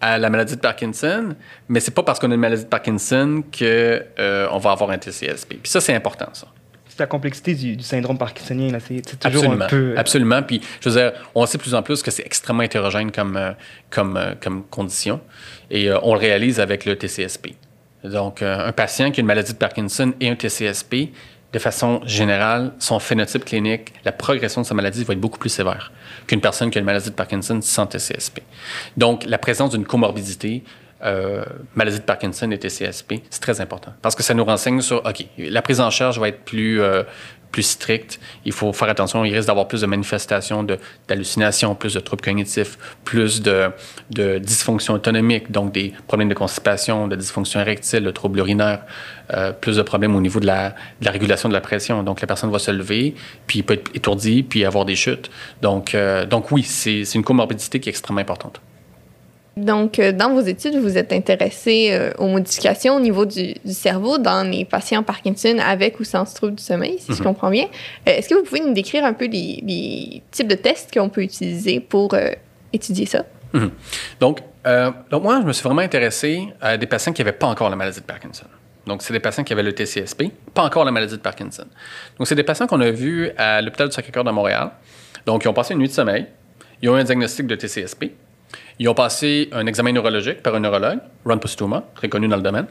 à 0.00 0.18
la 0.18 0.30
maladie 0.30 0.56
de 0.56 0.60
Parkinson, 0.60 1.34
mais 1.68 1.80
c'est 1.80 1.92
pas 1.92 2.02
parce 2.02 2.18
qu'on 2.18 2.30
a 2.30 2.34
une 2.34 2.40
maladie 2.40 2.64
de 2.64 2.68
Parkinson 2.68 3.42
qu'on 3.56 4.58
va 4.58 4.70
avoir 4.70 4.90
un 4.90 4.98
TCSP. 4.98 5.58
Puis 5.62 5.70
ça, 5.70 5.80
c'est 5.80 5.94
important, 5.94 6.28
ça 6.32 6.48
c'est 6.92 6.98
la 6.98 7.06
complexité 7.06 7.54
du, 7.54 7.82
syndrome 7.82 8.18
parkinsonien. 8.18 8.68
C'est 8.86 9.18
toujours 9.18 9.44
absolument, 9.44 9.64
un 9.64 9.68
peu... 9.68 9.76
Euh, 9.76 9.98
absolument. 9.98 10.42
Puis, 10.42 10.60
je 10.80 10.90
veux 10.90 11.00
dire, 11.00 11.12
on 11.34 11.46
sait 11.46 11.56
plus 11.56 11.74
en 11.74 11.82
plus 11.82 12.02
que 12.02 12.10
c'est 12.10 12.24
extrêmement 12.24 12.62
hétérogène 12.62 13.10
comme, 13.10 13.36
euh, 13.38 13.52
comme, 13.88 14.18
euh, 14.18 14.34
comme 14.38 14.64
condition. 14.64 15.20
Et 15.70 15.90
on 16.02 16.12
le 16.12 16.20
réalise 16.20 16.60
avec 16.60 16.84
le 16.84 16.96
TCSP. 16.96 17.54
Donc, 18.04 18.42
un 18.42 18.72
patient 18.72 19.10
qui 19.10 19.20
a 19.20 19.22
une 19.22 19.26
maladie 19.26 19.52
de 19.52 19.58
Parkinson 19.58 20.12
et 20.20 20.28
un 20.28 20.34
TCSP, 20.34 21.12
de 21.52 21.58
façon 21.58 22.00
générale, 22.04 22.72
son 22.78 22.98
phénotype 22.98 23.44
clinique, 23.44 23.92
la 24.04 24.12
progression 24.12 24.62
de 24.62 24.66
sa 24.66 24.74
maladie 24.74 25.04
va 25.04 25.12
être 25.12 25.20
beaucoup 25.20 25.38
plus 25.38 25.50
sévère 25.50 25.92
qu'une 26.26 26.40
personne 26.40 26.70
qui 26.70 26.78
a 26.78 26.80
une 26.80 26.86
maladie 26.86 27.10
de 27.10 27.14
Parkinson 27.14 27.60
sans 27.60 27.86
TCSP. 27.86 28.40
Donc, 28.96 29.24
la 29.26 29.38
présence 29.38 29.70
d'une 29.70 29.84
comorbidité 29.84 30.64
euh, 31.04 31.44
maladie 31.74 31.98
de 31.98 32.04
Parkinson 32.04 32.50
et 32.52 32.58
TCSP, 32.58 33.14
c'est 33.28 33.42
très 33.42 33.60
important 33.60 33.92
parce 34.02 34.14
que 34.14 34.22
ça 34.22 34.34
nous 34.34 34.44
renseigne 34.44 34.80
sur, 34.80 35.04
OK, 35.04 35.26
la 35.36 35.60
prise 35.60 35.80
en 35.80 35.90
charge 35.90 36.18
va 36.18 36.28
être 36.28 36.44
plus, 36.44 36.80
euh, 36.80 37.02
plus 37.52 37.62
stricte. 37.62 38.18
Il 38.44 38.52
faut 38.52 38.72
faire 38.72 38.88
attention, 38.88 39.24
il 39.24 39.34
risque 39.34 39.46
d'avoir 39.46 39.68
plus 39.68 39.82
de 39.82 39.86
manifestations 39.86 40.66
d'hallucinations, 41.08 41.74
plus 41.74 41.94
de 41.94 42.00
troubles 42.00 42.22
cognitifs, 42.22 42.78
plus 43.04 43.42
de, 43.42 43.70
dysfonction 44.38 44.94
autonomique, 44.94 45.52
donc 45.52 45.72
des 45.72 45.92
problèmes 46.08 46.30
de 46.30 46.34
constipation, 46.34 47.06
de 47.06 47.14
dysfonction 47.14 47.60
érectile, 47.60 48.02
de 48.02 48.10
troubles 48.10 48.38
urinaires, 48.40 48.82
euh, 49.32 49.52
plus 49.52 49.76
de 49.76 49.82
problèmes 49.82 50.16
au 50.16 50.20
niveau 50.20 50.40
de 50.40 50.46
la, 50.46 50.70
de 51.00 51.04
la, 51.04 51.10
régulation 51.10 51.48
de 51.48 51.54
la 51.54 51.60
pression. 51.60 52.02
Donc 52.02 52.20
la 52.20 52.26
personne 52.26 52.50
va 52.50 52.58
se 52.58 52.70
lever, 52.70 53.14
puis 53.46 53.60
il 53.60 53.62
peut 53.62 53.74
être 53.74 53.90
étourdi, 53.94 54.42
puis 54.42 54.64
avoir 54.64 54.84
des 54.84 54.96
chutes. 54.96 55.30
Donc, 55.60 55.96
donc 56.28 56.50
oui, 56.50 56.62
c'est 56.62 57.14
une 57.14 57.24
comorbidité 57.24 57.78
qui 57.78 57.88
est 57.88 57.92
extrêmement 57.92 58.22
importante. 58.22 58.60
Donc, 59.56 59.98
euh, 59.98 60.12
dans 60.12 60.32
vos 60.32 60.40
études, 60.40 60.76
vous 60.76 60.96
êtes 60.96 61.12
intéressé 61.12 61.90
euh, 61.92 62.12
aux 62.16 62.28
modifications 62.28 62.96
au 62.96 63.00
niveau 63.00 63.26
du, 63.26 63.54
cerveau 63.66 64.16
dans 64.16 64.48
les 64.48 64.64
patients 64.64 65.02
Parkinson 65.02 65.58
avec 65.62 66.00
ou 66.00 66.04
sans 66.04 66.24
trouble 66.24 66.54
du 66.54 66.62
sommeil, 66.62 66.98
si 66.98 67.12
je 67.12 67.18
mhm. 67.18 67.24
comprends 67.24 67.50
bien. 67.50 67.66
Euh, 68.08 68.12
est-ce 68.12 68.30
que 68.30 68.34
vous 68.34 68.44
pouvez 68.44 68.60
nous 68.60 68.72
décrire 68.72 69.04
un 69.04 69.12
peu 69.12 69.26
les, 69.26 70.22
types 70.30 70.48
de 70.48 70.54
tests 70.54 70.92
qu'on 70.92 71.10
peut 71.10 71.22
utiliser 71.22 71.80
pour 71.80 72.16
étudier 72.72 73.04
ça? 73.04 73.24
Mhm. 73.52 73.70
Donc, 74.20 74.40
donc, 75.10 75.24
moi, 75.24 75.40
je 75.42 75.46
me 75.46 75.52
suis 75.52 75.64
vraiment 75.64 75.82
intéressé 75.82 76.46
à 76.60 76.76
des 76.76 76.86
patients 76.86 77.12
qui 77.12 77.20
n'avaient 77.20 77.36
pas 77.36 77.48
encore 77.48 77.68
la 77.68 77.74
maladie 77.74 78.00
de 78.00 78.04
Parkinson. 78.04 78.46
Donc, 78.86 79.02
c'est 79.02 79.12
des 79.12 79.20
patients 79.20 79.42
qui 79.42 79.52
avaient 79.52 79.62
le 79.64 79.72
TCSP, 79.72 80.26
pas 80.54 80.62
encore 80.62 80.84
la 80.84 80.92
maladie 80.92 81.16
de 81.16 81.20
Parkinson. 81.20 81.64
Donc, 82.16 82.28
c'est 82.28 82.36
des 82.36 82.44
patients 82.44 82.68
qu'on 82.68 82.80
a 82.80 82.90
vus 82.90 83.30
à 83.36 83.60
l'hôpital 83.60 83.88
du 83.88 83.94
Sacré-Cœur 83.94 84.22
de 84.24 84.30
Montréal. 84.30 84.70
Donc, 85.26 85.44
ils 85.44 85.48
ont 85.48 85.52
passé 85.52 85.74
une 85.74 85.80
nuit 85.80 85.88
de 85.88 85.92
sommeil. 85.92 86.26
Ils 86.80 86.88
ont 86.88 86.96
eu 86.96 87.00
un 87.00 87.04
diagnostic 87.04 87.46
de 87.48 87.56
TCSP. 87.56 88.12
Ils 88.78 88.88
ont 88.88 88.94
passé 88.94 89.48
un 89.52 89.66
examen 89.66 89.92
neurologique 89.92 90.42
par 90.42 90.54
un 90.54 90.60
neurologue, 90.60 90.98
Ron 91.24 91.38
Postuma, 91.38 91.84
très 91.94 92.08
connu 92.08 92.28
dans 92.28 92.36
le 92.36 92.42
domaine. 92.42 92.66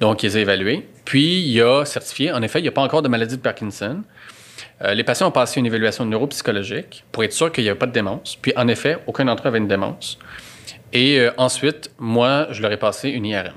Donc, 0.00 0.22
ils 0.22 0.36
ont 0.36 0.40
évalué. 0.40 0.86
Puis, 1.04 1.42
il 1.42 1.62
a 1.62 1.84
certifié, 1.84 2.32
en 2.32 2.42
effet, 2.42 2.58
il 2.58 2.62
n'y 2.62 2.68
a 2.68 2.72
pas 2.72 2.82
encore 2.82 3.02
de 3.02 3.08
maladie 3.08 3.36
de 3.36 3.42
Parkinson. 3.42 4.02
Euh, 4.82 4.94
les 4.94 5.04
patients 5.04 5.28
ont 5.28 5.32
passé 5.32 5.60
une 5.60 5.66
évaluation 5.66 6.04
neuropsychologique 6.04 7.04
pour 7.12 7.24
être 7.24 7.32
sûr 7.32 7.52
qu'il 7.52 7.64
n'y 7.64 7.70
avait 7.70 7.78
pas 7.78 7.86
de 7.86 7.92
démence. 7.92 8.36
Puis, 8.40 8.52
en 8.56 8.68
effet, 8.68 8.98
aucun 9.06 9.24
d'entre 9.24 9.44
eux 9.44 9.48
avait 9.48 9.58
une 9.58 9.68
démence. 9.68 10.18
Et 10.92 11.18
euh, 11.18 11.30
ensuite, 11.36 11.90
moi, 11.98 12.48
je 12.50 12.60
leur 12.60 12.72
ai 12.72 12.76
passé 12.76 13.10
une 13.10 13.24
IRM. 13.24 13.52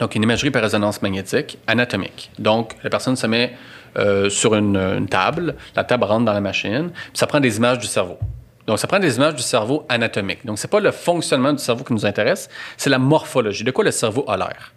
Donc, 0.00 0.14
une 0.14 0.22
imagerie 0.22 0.50
par 0.50 0.62
résonance 0.62 1.02
magnétique 1.02 1.58
anatomique. 1.66 2.30
Donc, 2.38 2.76
la 2.82 2.90
personne 2.90 3.16
se 3.16 3.26
met 3.26 3.54
euh, 3.96 4.28
sur 4.28 4.54
une, 4.54 4.76
une, 4.76 5.08
table, 5.08 5.56
la 5.74 5.82
table 5.82 6.04
rentre 6.04 6.24
dans 6.24 6.32
la 6.32 6.40
machine, 6.40 6.90
puis 6.90 7.10
ça 7.14 7.26
prend 7.26 7.40
des 7.40 7.56
images 7.56 7.78
du 7.78 7.86
cerveau. 7.86 8.18
Donc, 8.68 8.78
ça 8.78 8.86
prend 8.86 8.98
des 8.98 9.16
images 9.16 9.34
du 9.34 9.42
cerveau 9.42 9.86
anatomique. 9.88 10.44
Donc, 10.44 10.58
ce 10.58 10.66
n'est 10.66 10.70
pas 10.70 10.80
le 10.80 10.90
fonctionnement 10.90 11.54
du 11.54 11.58
cerveau 11.58 11.84
qui 11.84 11.94
nous 11.94 12.04
intéresse, 12.04 12.50
c'est 12.76 12.90
la 12.90 12.98
morphologie, 12.98 13.64
de 13.64 13.70
quoi 13.70 13.82
le 13.82 13.90
cerveau 13.90 14.26
a 14.28 14.36
l'air. 14.36 14.74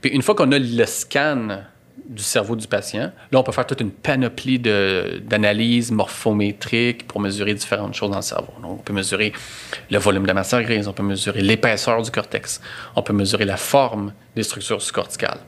Puis, 0.00 0.12
une 0.12 0.22
fois 0.22 0.36
qu'on 0.36 0.52
a 0.52 0.60
le 0.60 0.86
scan 0.86 1.64
du 2.08 2.22
cerveau 2.22 2.54
du 2.54 2.68
patient, 2.68 3.10
là, 3.32 3.40
on 3.40 3.42
peut 3.42 3.50
faire 3.50 3.66
toute 3.66 3.80
une 3.80 3.90
panoplie 3.90 4.60
d'analyses 4.60 5.90
morphométriques 5.90 7.08
pour 7.08 7.20
mesurer 7.20 7.52
différentes 7.54 7.94
choses 7.94 8.10
dans 8.10 8.16
le 8.16 8.22
cerveau. 8.22 8.52
Donc, 8.62 8.78
on 8.78 8.82
peut 8.82 8.92
mesurer 8.92 9.32
le 9.90 9.98
volume 9.98 10.22
de 10.22 10.28
la 10.28 10.34
matière 10.34 10.62
grise, 10.62 10.86
on 10.86 10.92
peut 10.92 11.02
mesurer 11.02 11.40
l'épaisseur 11.40 12.00
du 12.00 12.12
cortex, 12.12 12.60
on 12.94 13.02
peut 13.02 13.12
mesurer 13.12 13.44
la 13.44 13.56
forme 13.56 14.12
des 14.36 14.44
structures 14.44 14.80
sous-corticales, 14.80 15.40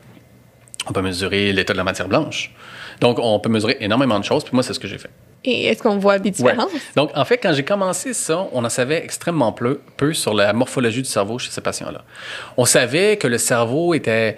on 0.88 0.92
peut 0.92 1.02
mesurer 1.02 1.52
l'état 1.52 1.72
de 1.72 1.78
la 1.78 1.84
matière 1.84 2.08
blanche. 2.08 2.52
Donc, 3.00 3.20
on 3.20 3.38
peut 3.38 3.50
mesurer 3.50 3.76
énormément 3.78 4.18
de 4.18 4.24
choses, 4.24 4.42
puis 4.42 4.52
moi, 4.52 4.64
c'est 4.64 4.74
ce 4.74 4.80
que 4.80 4.88
j'ai 4.88 4.98
fait. 4.98 5.10
Et 5.44 5.66
est-ce 5.66 5.82
qu'on 5.82 5.98
voit 5.98 6.18
des 6.18 6.30
différences? 6.30 6.70
Donc, 6.96 7.10
en 7.14 7.24
fait, 7.24 7.36
quand 7.38 7.52
j'ai 7.52 7.64
commencé 7.64 8.14
ça, 8.14 8.46
on 8.52 8.64
en 8.64 8.68
savait 8.68 9.04
extrêmement 9.04 9.52
peu, 9.52 9.80
peu 9.96 10.14
sur 10.14 10.32
la 10.32 10.52
morphologie 10.52 11.02
du 11.02 11.08
cerveau 11.08 11.38
chez 11.38 11.50
ces 11.50 11.60
patients-là. 11.60 12.02
On 12.56 12.64
savait 12.64 13.18
que 13.18 13.26
le 13.26 13.38
cerveau 13.38 13.94
était 13.94 14.36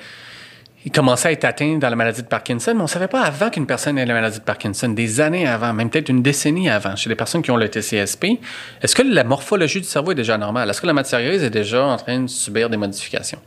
il 0.86 0.92
commençait 0.92 1.28
à 1.28 1.32
être 1.32 1.44
atteint 1.44 1.78
dans 1.78 1.90
la 1.90 1.96
maladie 1.96 2.22
de 2.22 2.28
Parkinson, 2.28 2.72
mais 2.72 2.80
on 2.80 2.84
ne 2.84 2.88
savait 2.88 3.08
pas 3.08 3.22
avant 3.22 3.50
qu'une 3.50 3.66
personne 3.66 3.98
ait 3.98 4.06
la 4.06 4.14
maladie 4.14 4.38
de 4.38 4.44
Parkinson, 4.44 4.88
des 4.88 5.20
années 5.20 5.44
avant, 5.44 5.72
même 5.72 5.90
peut-être 5.90 6.08
une 6.08 6.22
décennie 6.22 6.70
avant, 6.70 6.94
chez 6.94 7.08
les 7.08 7.16
personnes 7.16 7.42
qui 7.42 7.50
ont 7.50 7.56
le 7.56 7.68
TCSP. 7.68 8.38
Est-ce 8.80 8.94
que 8.94 9.02
la 9.02 9.24
morphologie 9.24 9.80
du 9.80 9.86
cerveau 9.88 10.12
est 10.12 10.14
déjà 10.14 10.38
normale? 10.38 10.70
Est-ce 10.70 10.80
que 10.80 10.86
la 10.86 10.92
matière 10.92 11.20
grise 11.24 11.42
est 11.42 11.50
déjà 11.50 11.84
en 11.84 11.96
train 11.96 12.20
de 12.20 12.28
subir 12.28 12.70
des 12.70 12.76
modifications? 12.76 13.40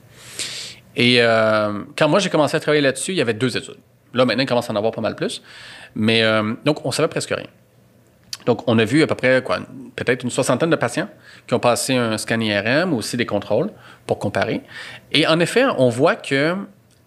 Et 0.98 1.22
euh, 1.22 1.84
quand 1.98 2.10
moi 2.10 2.19
j'ai 2.19 2.30
commencé 2.30 2.58
à 2.58 2.60
travailler 2.60 2.82
là-dessus, 2.82 3.12
il 3.12 3.17
y 3.17 3.22
avait 3.22 3.34
deux 3.34 3.56
études. 3.56 3.78
Là, 4.13 4.26
maintenant, 4.26 4.43
il 4.43 4.48
commence 4.48 4.69
à 4.69 4.74
en 4.74 4.76
avoir 4.76 4.91
pas 4.91 5.02
mal 5.02 5.15
plus. 5.15 5.41
Mais 5.95 6.23
euh, 6.23 6.54
donc, 6.65 6.86
on 6.86 6.91
savait 6.91 7.08
presque 7.08 7.30
rien. 7.30 7.47
Donc, 8.45 8.63
on 8.67 8.80
a 8.80 8.86
vu 8.86 9.04
à 9.04 9.08
peu 9.08 9.15
près, 9.15 9.43
quoi, 9.43 9.60
peut-être 9.95 10.23
une 10.23 10.30
soixantaine 10.30 10.69
de 10.69 10.75
patients 10.75 11.10
qui 11.45 11.54
ont 11.54 11.60
passé 11.60 11.95
un 11.95 12.17
scan 12.17 12.39
IRM 12.39 12.93
ou 12.93 12.97
aussi 12.97 13.17
des 13.17 13.25
contrôles 13.25 13.69
pour 14.08 14.17
comparer. 14.17 14.62
Et 15.12 15.28
en 15.28 15.39
effet, 15.39 15.65
on 15.78 15.89
voit 15.89 16.15
que 16.15 16.56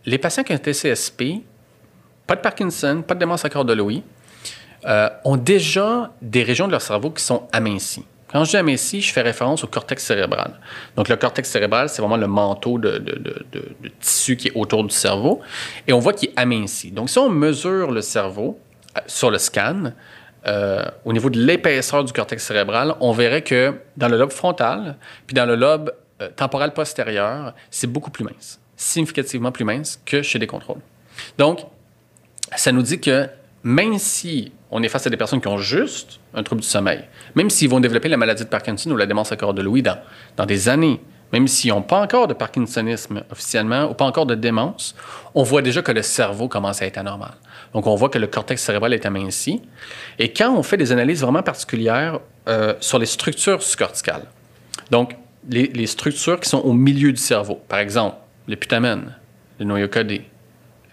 les 0.04 0.18
patients 0.18 0.42
qui 0.42 0.52
ont 0.52 0.56
un 0.56 0.58
TCSP, 0.58 1.42
pas 2.26 2.36
de 2.36 2.40
Parkinson, 2.40 3.02
pas 3.06 3.14
de 3.14 3.20
démence 3.20 3.44
à 3.44 3.50
corps 3.50 3.64
de 3.64 3.76
euh, 4.84 5.08
ont 5.24 5.36
déjà 5.36 6.12
des 6.20 6.42
régions 6.42 6.66
de 6.66 6.72
leur 6.72 6.82
cerveau 6.82 7.10
qui 7.10 7.22
sont 7.22 7.48
amincies. 7.52 8.04
Quand 8.32 8.44
je 8.44 8.50
dis 8.50 8.56
amincies, 8.56 9.00
je 9.02 9.12
fais 9.12 9.20
référence 9.20 9.62
au 9.62 9.66
cortex 9.66 10.04
cérébral. 10.04 10.58
Donc, 10.96 11.08
le 11.08 11.16
cortex 11.16 11.50
cérébral, 11.50 11.88
c'est 11.88 12.00
vraiment 12.00 12.16
le 12.16 12.26
manteau 12.26 12.78
de, 12.78 12.98
de, 12.98 13.68
tissu 14.00 14.36
qui 14.36 14.48
est 14.48 14.52
autour 14.54 14.84
du 14.84 14.94
cerveau. 14.94 15.40
Et 15.86 15.92
on 15.92 15.98
voit 15.98 16.14
qu'il 16.14 16.30
est 16.30 16.32
aminci. 16.36 16.90
Donc, 16.90 17.10
si 17.10 17.18
on 17.18 17.28
mesure 17.28 17.90
le 17.90 18.00
cerveau, 18.00 18.58
sur 19.06 19.30
le 19.30 19.38
scan, 19.38 19.92
euh, 20.46 20.82
au 21.04 21.12
niveau 21.12 21.30
de 21.30 21.38
l'épaisseur 21.38 22.04
du 22.04 22.12
cortex 22.12 22.44
cérébral, 22.44 22.94
on 23.00 23.12
verrait 23.12 23.42
que 23.42 23.74
dans 23.96 24.08
le 24.08 24.16
lobe 24.16 24.32
frontal, 24.32 24.96
puis 25.26 25.34
dans 25.34 25.46
le 25.46 25.54
lobe 25.54 25.92
euh, 26.20 26.28
temporal 26.34 26.72
postérieur, 26.74 27.54
c'est 27.70 27.86
beaucoup 27.86 28.10
plus 28.10 28.24
mince, 28.24 28.60
significativement 28.76 29.52
plus 29.52 29.64
mince 29.64 30.00
que 30.04 30.22
chez 30.22 30.38
des 30.38 30.48
contrôles. 30.48 30.80
Donc, 31.38 31.60
ça 32.56 32.72
nous 32.72 32.82
dit 32.82 33.00
que 33.00 33.28
même 33.62 33.98
si 33.98 34.52
on 34.70 34.82
est 34.82 34.88
face 34.88 35.06
à 35.06 35.10
des 35.10 35.16
personnes 35.16 35.40
qui 35.40 35.48
ont 35.48 35.58
juste 35.58 36.18
un 36.34 36.42
trouble 36.42 36.62
du 36.62 36.66
sommeil, 36.66 37.04
même 37.36 37.48
s'ils 37.48 37.68
vont 37.68 37.78
développer 37.78 38.08
la 38.08 38.16
maladie 38.16 38.42
de 38.42 38.48
Parkinson 38.48 38.90
ou 38.90 38.96
la 38.96 39.06
démence 39.06 39.30
à 39.30 39.36
corps 39.36 39.54
de 39.54 39.62
Louis 39.62 39.82
dans, 39.82 39.98
dans 40.36 40.46
des 40.46 40.68
années, 40.68 41.00
même 41.32 41.48
s'ils 41.48 41.70
n'ont 41.70 41.82
pas 41.82 42.00
encore 42.00 42.26
de 42.26 42.34
parkinsonisme 42.34 43.24
officiellement 43.30 43.90
ou 43.90 43.94
pas 43.94 44.04
encore 44.04 44.26
de 44.26 44.34
démence, 44.34 44.94
on 45.34 45.42
voit 45.42 45.62
déjà 45.62 45.82
que 45.82 45.92
le 45.92 46.02
cerveau 46.02 46.48
commence 46.48 46.82
à 46.82 46.86
être 46.86 46.98
anormal. 46.98 47.32
Donc, 47.74 47.86
on 47.86 47.94
voit 47.94 48.08
que 48.08 48.18
le 48.18 48.26
cortex 48.26 48.62
cérébral 48.62 48.92
est 48.92 49.06
aminci. 49.06 49.62
Et 50.18 50.32
quand 50.32 50.54
on 50.54 50.62
fait 50.62 50.76
des 50.76 50.92
analyses 50.92 51.22
vraiment 51.22 51.42
particulières 51.42 52.20
euh, 52.48 52.74
sur 52.80 52.98
les 52.98 53.06
structures 53.06 53.62
sous-corticales, 53.62 54.26
donc 54.90 55.16
les, 55.48 55.86
structures 55.86 56.38
qui 56.38 56.48
sont 56.48 56.60
au 56.60 56.72
milieu 56.72 57.12
du 57.12 57.20
cerveau, 57.20 57.60
par 57.68 57.78
exemple, 57.78 58.16
le 58.46 58.56
putamen, 58.56 59.14
le 59.58 59.64
noyau 59.64 59.88
codé, 59.88 60.22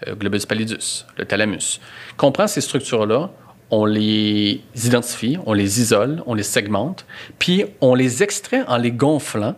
le 0.06 0.14
globus 0.14 0.46
pallidus, 0.46 1.04
le 1.16 1.24
thalamus, 1.24 1.80
qu'on 2.16 2.32
prend 2.32 2.46
ces 2.46 2.60
structures-là, 2.60 3.30
on 3.70 3.84
les 3.84 4.62
identifie, 4.74 5.38
on 5.46 5.52
les 5.52 5.80
isole, 5.80 6.22
on 6.26 6.34
les 6.34 6.42
segmente, 6.42 7.04
puis 7.38 7.64
on 7.80 7.94
les 7.94 8.22
extrait 8.22 8.64
en 8.66 8.76
les 8.76 8.90
gonflant 8.90 9.54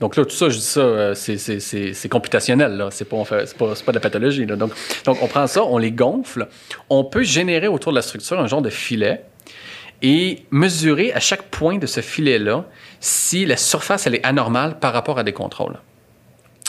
donc 0.00 0.16
là, 0.16 0.24
tout 0.24 0.34
ça, 0.34 0.48
je 0.48 0.56
dis 0.56 0.62
ça, 0.62 0.80
euh, 0.80 1.14
c'est 1.14 2.08
computationnel, 2.08 2.76
là. 2.76 2.88
C'est 2.90 3.04
pas, 3.04 3.24
pas, 3.24 3.74
de 3.74 3.92
la 3.92 4.00
pathologie, 4.00 4.46
Donc, 4.46 4.72
donc, 5.04 5.22
on 5.22 5.26
prend 5.26 5.46
ça, 5.46 5.64
on 5.64 5.78
les 5.78 5.90
gonfle. 5.90 6.46
On 6.88 7.04
peut 7.04 7.24
générer 7.24 7.66
autour 7.66 7.92
de 7.92 7.96
la 7.96 8.02
structure 8.02 8.38
un 8.38 8.46
genre 8.46 8.62
de 8.62 8.70
filet. 8.70 9.24
et 10.00 10.44
mesurer 10.52 11.12
à 11.12 11.18
chaque 11.18 11.42
point 11.50 11.78
de 11.78 11.86
ce 11.86 12.00
filet-là 12.00 12.64
si 13.00 13.44
la 13.44 13.56
surface 13.56 14.06
elle 14.06 14.14
est 14.14 14.24
anormale 14.24 14.78
par 14.78 14.92
rapport 14.92 15.18
à 15.18 15.24
des 15.24 15.32
contrôles. 15.32 15.80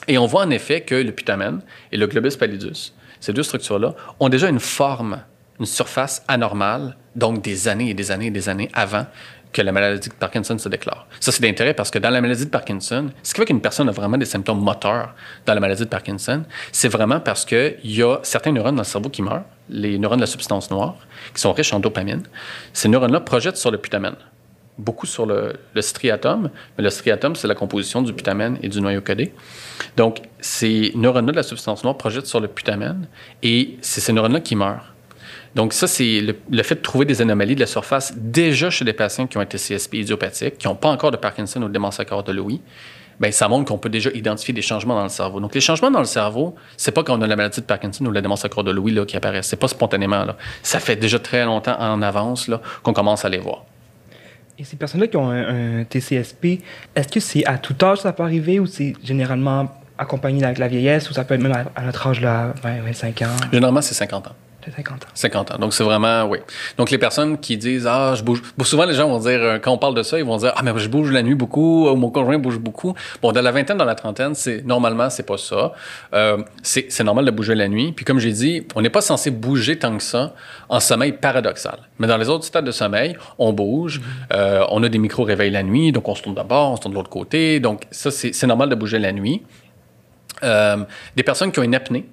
Et 0.08 0.18
on 0.18 0.26
voit 0.26 0.42
en 0.42 0.50
effet 0.50 0.82
que 0.82 0.96
le 0.96 1.12
putamen 1.12 1.62
et 1.92 1.98
le 1.98 2.08
globus 2.08 2.36
pallidus, 2.38 2.92
ces 3.20 3.32
deux 3.32 3.44
structures-là, 3.44 3.94
ont 4.20 4.30
déjà 4.30 4.50
une 4.50 4.60
forme, 4.60 5.22
une 5.60 5.68
surface 5.68 6.24
anormale, 6.28 6.98
donc 7.16 7.44
des 7.44 7.68
années 7.68 7.92
et 7.92 7.94
des 7.94 8.10
années 8.10 8.28
et 8.28 8.32
des 8.32 8.50
années 8.50 8.70
avant 8.74 9.06
que 9.52 9.62
la 9.62 9.72
maladie 9.72 10.10
de 10.10 10.14
Parkinson 10.14 10.58
se 10.58 10.70
déclare. 10.70 11.08
Ça, 11.20 11.32
c'est 11.32 11.42
d'intérêt 11.42 11.74
parce 11.74 11.90
que 11.90 11.98
dans 12.00 12.10
la 12.10 12.22
maladie 12.22 12.46
de 12.46 12.50
Parkinson, 12.50 13.10
ce 13.24 13.34
qui 13.34 13.40
fait 13.40 13.46
qu'une 13.46 13.62
personne 13.62 13.90
a 13.90 13.92
vraiment 13.92 14.18
des 14.18 14.26
symptômes 14.26 14.62
moteurs 14.62 15.16
dans 15.46 15.54
la 15.54 15.60
maladie 15.60 15.84
de 15.84 15.90
Parkinson, 15.90 16.44
c'est 16.72 16.90
vraiment 16.90 17.20
parce 17.20 17.46
qu'il 17.46 17.78
y 17.84 18.04
a 18.04 18.20
certains 18.24 18.52
neurones 18.52 18.76
dans 18.76 18.82
le 18.82 18.88
cerveau 18.88 19.10
qui 19.10 19.22
meurent, 19.22 19.46
les 19.70 19.98
neurones 19.98 20.20
de 20.20 20.24
la 20.24 20.28
substance 20.28 20.70
noire, 20.70 20.96
qui 21.34 21.42
sont 21.42 21.52
riches 21.54 21.74
en 21.74 21.80
dopamine. 21.80 22.24
Ces 22.74 22.90
neurones-là 22.90 23.22
projettent 23.22 23.58
sur 23.58 23.72
le 23.72 23.80
putamen, 23.80 24.16
beaucoup 24.78 25.08
sur 25.08 25.26
le, 25.26 25.54
striatum, 25.80 26.50
mais 26.78 26.84
le 26.84 26.90
striatum, 26.90 27.36
c'est 27.36 27.48
la 27.48 27.56
composition 27.56 28.02
du 28.02 28.14
putamen 28.14 28.58
et 28.62 28.70
du 28.70 28.82
noyau 28.82 29.02
codé. 29.02 29.34
Donc, 29.98 30.22
ces 30.40 30.92
neurones-là 30.96 31.32
de 31.32 31.38
la 31.38 31.44
substance 31.44 31.84
noire 31.84 31.98
projettent 31.98 32.28
sur 32.28 32.40
le 32.40 32.48
putamen 32.48 33.08
et 33.42 33.78
c'est 33.82 34.02
ces 34.02 34.14
neurones-là 34.14 34.42
qui 34.42 34.56
meurent. 34.56 34.89
Donc, 35.56 35.74
ça, 35.74 35.88
c'est 35.88 36.22
le, 36.22 36.64
fait 36.64 36.76
de 36.76 36.82
trouver 36.82 37.06
des 37.06 37.22
anomalies 37.22 37.56
de 37.56 37.60
la 37.60 37.68
surface 37.68 38.14
déjà 38.16 38.70
chez 38.70 38.86
des 38.86 38.94
patients 38.94 39.28
qui 39.28 39.38
ont 39.38 39.42
un 39.42 39.46
TCSP 39.46 39.96
idiopathique, 39.96 40.58
qui 40.58 40.68
n'ont 40.68 40.76
pas 40.76 40.90
encore 40.90 41.12
de 41.12 41.18
Parkinson 41.18 41.62
ou 41.62 41.68
de 41.68 41.74
démence 41.74 41.98
de 41.98 42.32
Lewy. 42.32 42.62
Bien, 43.20 43.32
ça 43.32 43.50
montre 43.50 43.66
qu'on 43.66 43.78
peut 43.78 43.90
déjà 43.90 44.10
identifier 44.12 44.54
des 44.54 44.62
changements 44.62 44.96
dans 44.96 45.04
le 45.04 45.10
cerveau. 45.10 45.42
Donc, 45.42 45.54
les 45.54 45.60
changements 45.60 45.92
dans 45.92 46.00
le 46.00 46.06
cerveau, 46.06 46.56
c'est 46.78 46.92
pas 46.92 47.04
quand 47.04 47.18
on 47.18 47.22
a 47.22 47.28
la 47.28 47.36
maladie 47.36 47.60
de 47.60 47.66
Parkinson 47.66 48.06
ou 48.06 48.12
la 48.12 48.22
démence 48.22 48.44
de 48.44 48.72
Lewy 48.72 48.92
là, 48.92 49.06
qui 49.06 49.18
apparaissent. 49.18 49.48
C'est 49.48 49.60
pas 49.60 49.68
spontanément. 49.68 50.24
Là. 50.24 50.38
Ça 50.64 50.80
fait 50.80 50.96
déjà 50.96 51.20
très 51.20 51.44
longtemps 51.44 51.76
en 51.80 52.02
avance 52.02 52.50
qu'on 52.82 52.94
commence 52.94 53.26
à 53.26 53.30
les 53.30 53.40
voir. 53.40 53.66
Et 54.58 54.64
ces 54.64 54.78
personnes-là 54.78 55.08
qui 55.08 55.18
ont 55.18 55.30
un, 55.30 55.84
TCSP, 55.84 56.62
est-ce 56.96 57.08
que 57.08 57.20
c'est 57.20 57.46
à 57.46 57.58
tout 57.58 57.76
âge 57.82 58.00
ça 58.00 58.14
peut 58.14 58.24
arriver 58.24 58.60
ou 58.60 58.68
c'est 58.68 58.94
généralement 59.04 59.70
accompagné 59.98 60.44
avec 60.44 60.58
la 60.58 60.68
vieillesse 60.68 61.10
ou 61.10 61.14
ça 61.14 61.24
peut 61.26 61.34
être 61.34 61.42
même 61.42 61.66
à, 61.76 61.82
notre 61.82 62.08
âge, 62.08 62.22
là, 62.22 62.54
20, 62.64 62.82
25 62.84 63.22
ans? 63.22 63.26
Généralement, 63.52 63.82
c'est 63.82 63.96
50 63.96 64.28
ans. 64.28 64.36
50 64.68 65.04
ans. 65.04 65.08
50 65.14 65.52
ans. 65.52 65.58
Donc, 65.58 65.74
c'est 65.74 65.84
vraiment, 65.84 66.26
oui. 66.26 66.40
Donc, 66.78 66.92
les 66.92 66.98
personnes 66.98 67.38
qui 67.38 67.58
disent, 67.58 67.88
ah, 67.88 68.14
je 68.16 68.24
bouge. 68.24 68.42
souvent, 68.64 68.86
les 68.86 68.94
gens 68.94 69.08
vont 69.08 69.20
dire, 69.20 69.42
euh, 69.42 69.58
quand 69.58 69.72
on 69.72 69.78
parle 69.78 69.96
de 69.96 70.04
ça, 70.04 70.20
ils 70.20 70.26
vont 70.26 70.38
dire, 70.38 70.54
ah, 70.56 70.62
mais 70.64 70.72
je 70.78 70.90
bouge 70.90 71.12
la 71.12 71.24
nuit 71.24 71.36
beaucoup, 71.36 71.88
ou 71.88 71.96
mon 71.96 72.10
conjoint 72.10 72.38
bouge 72.38 72.60
beaucoup. 72.60 72.94
Bon, 73.22 73.32
dans 73.32 73.42
la 73.42 73.52
vingtaine, 73.52 73.78
dans 73.78 73.86
la 73.86 73.96
trentaine, 73.96 74.36
c'est, 74.36 74.66
normalement, 74.66 75.10
c'est 75.10 75.26
pas 75.26 75.38
ça. 75.38 75.74
Euh, 76.14 76.44
c'est, 76.62 77.04
normal 77.04 77.26
de 77.26 77.32
bouger 77.32 77.56
la 77.56 77.68
nuit. 77.70 77.94
Puis, 77.94 78.04
comme 78.04 78.20
j'ai 78.20 78.34
dit, 78.34 78.68
on 78.76 78.82
n'est 78.82 78.90
pas 78.90 79.02
censé 79.02 79.32
bouger 79.32 79.80
tant 79.80 79.96
que 79.96 80.04
ça 80.04 80.34
en 80.68 80.80
sommeil 80.80 81.14
paradoxal. 81.14 81.80
Mais 81.98 82.08
dans 82.08 82.18
les 82.18 82.30
autres 82.30 82.44
stades 82.44 82.66
de 82.66 82.72
sommeil, 82.72 83.18
on 83.38 83.54
bouge, 83.54 84.02
euh, 84.34 84.66
on 84.70 84.84
a 84.84 84.90
des 84.90 85.00
micro-réveils 85.00 85.52
la 85.52 85.64
nuit, 85.64 85.92
donc 85.92 86.08
on 86.08 86.16
se 86.16 86.22
tourne 86.22 86.36
d'abord, 86.36 86.72
on 86.72 86.76
se 86.76 86.82
tourne 86.82 86.94
de 86.94 86.98
l'autre 86.98 87.10
côté. 87.10 87.60
Donc, 87.62 87.84
ça, 87.92 88.12
c'est, 88.12 88.48
normal 88.48 88.70
de 88.70 88.76
bouger 88.76 89.00
la 89.00 89.14
nuit. 89.14 89.42
des 90.42 91.24
personnes 91.24 91.52
qui 91.52 91.60
ont 91.60 91.64
une 91.64 91.76
apnée, 91.76 92.06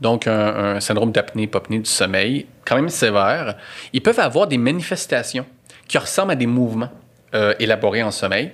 donc 0.00 0.26
un, 0.26 0.80
syndrome 0.80 1.12
d'apnée-hypopnée 1.12 1.78
du 1.78 1.90
sommeil, 1.90 2.46
quand 2.64 2.76
même 2.76 2.88
sévère, 2.88 3.56
ils 3.92 4.00
peuvent 4.00 4.20
avoir 4.20 4.46
des 4.46 4.58
manifestations 4.58 5.46
qui 5.88 5.98
ressemblent 5.98 6.32
à 6.32 6.36
des 6.36 6.46
mouvements 6.46 6.90
euh, 7.34 7.54
élaborés 7.58 8.02
en 8.02 8.10
sommeil. 8.10 8.52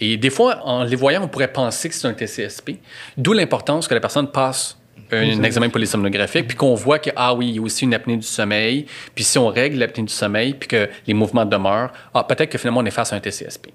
Et 0.00 0.16
des 0.16 0.30
fois, 0.30 0.60
en 0.64 0.84
les 0.84 0.96
voyant, 0.96 1.24
on 1.24 1.28
pourrait 1.28 1.52
penser 1.52 1.88
que 1.88 1.94
c'est 1.94 2.06
un 2.06 2.14
TCSP, 2.14 2.76
d'où 3.16 3.32
l'importance 3.32 3.88
que 3.88 3.94
la 3.94 4.00
personne 4.00 4.30
passe 4.30 4.78
un, 5.10 5.42
examen 5.42 5.68
polysomnographique, 5.70 6.48
puis 6.48 6.56
qu'on 6.56 6.74
voit 6.74 6.98
que, 6.98 7.10
ah 7.16 7.34
oui, 7.34 7.48
il 7.48 7.56
y 7.56 7.58
a 7.58 7.62
aussi 7.62 7.84
une 7.84 7.94
apnée 7.94 8.16
du 8.16 8.26
sommeil, 8.26 8.86
puis 9.14 9.24
si 9.24 9.38
on 9.38 9.48
règle 9.48 9.78
l'apnée 9.78 10.04
du 10.04 10.12
sommeil, 10.12 10.54
puis 10.54 10.68
que 10.68 10.88
les 11.06 11.14
mouvements 11.14 11.44
demeurent, 11.44 11.92
ah, 12.14 12.24
peut-être 12.24 12.50
que 12.50 12.58
finalement 12.58 12.80
on 12.80 12.86
est 12.86 12.90
face 12.90 13.12
à 13.12 13.16
un 13.16 13.20
TCSP. 13.20 13.68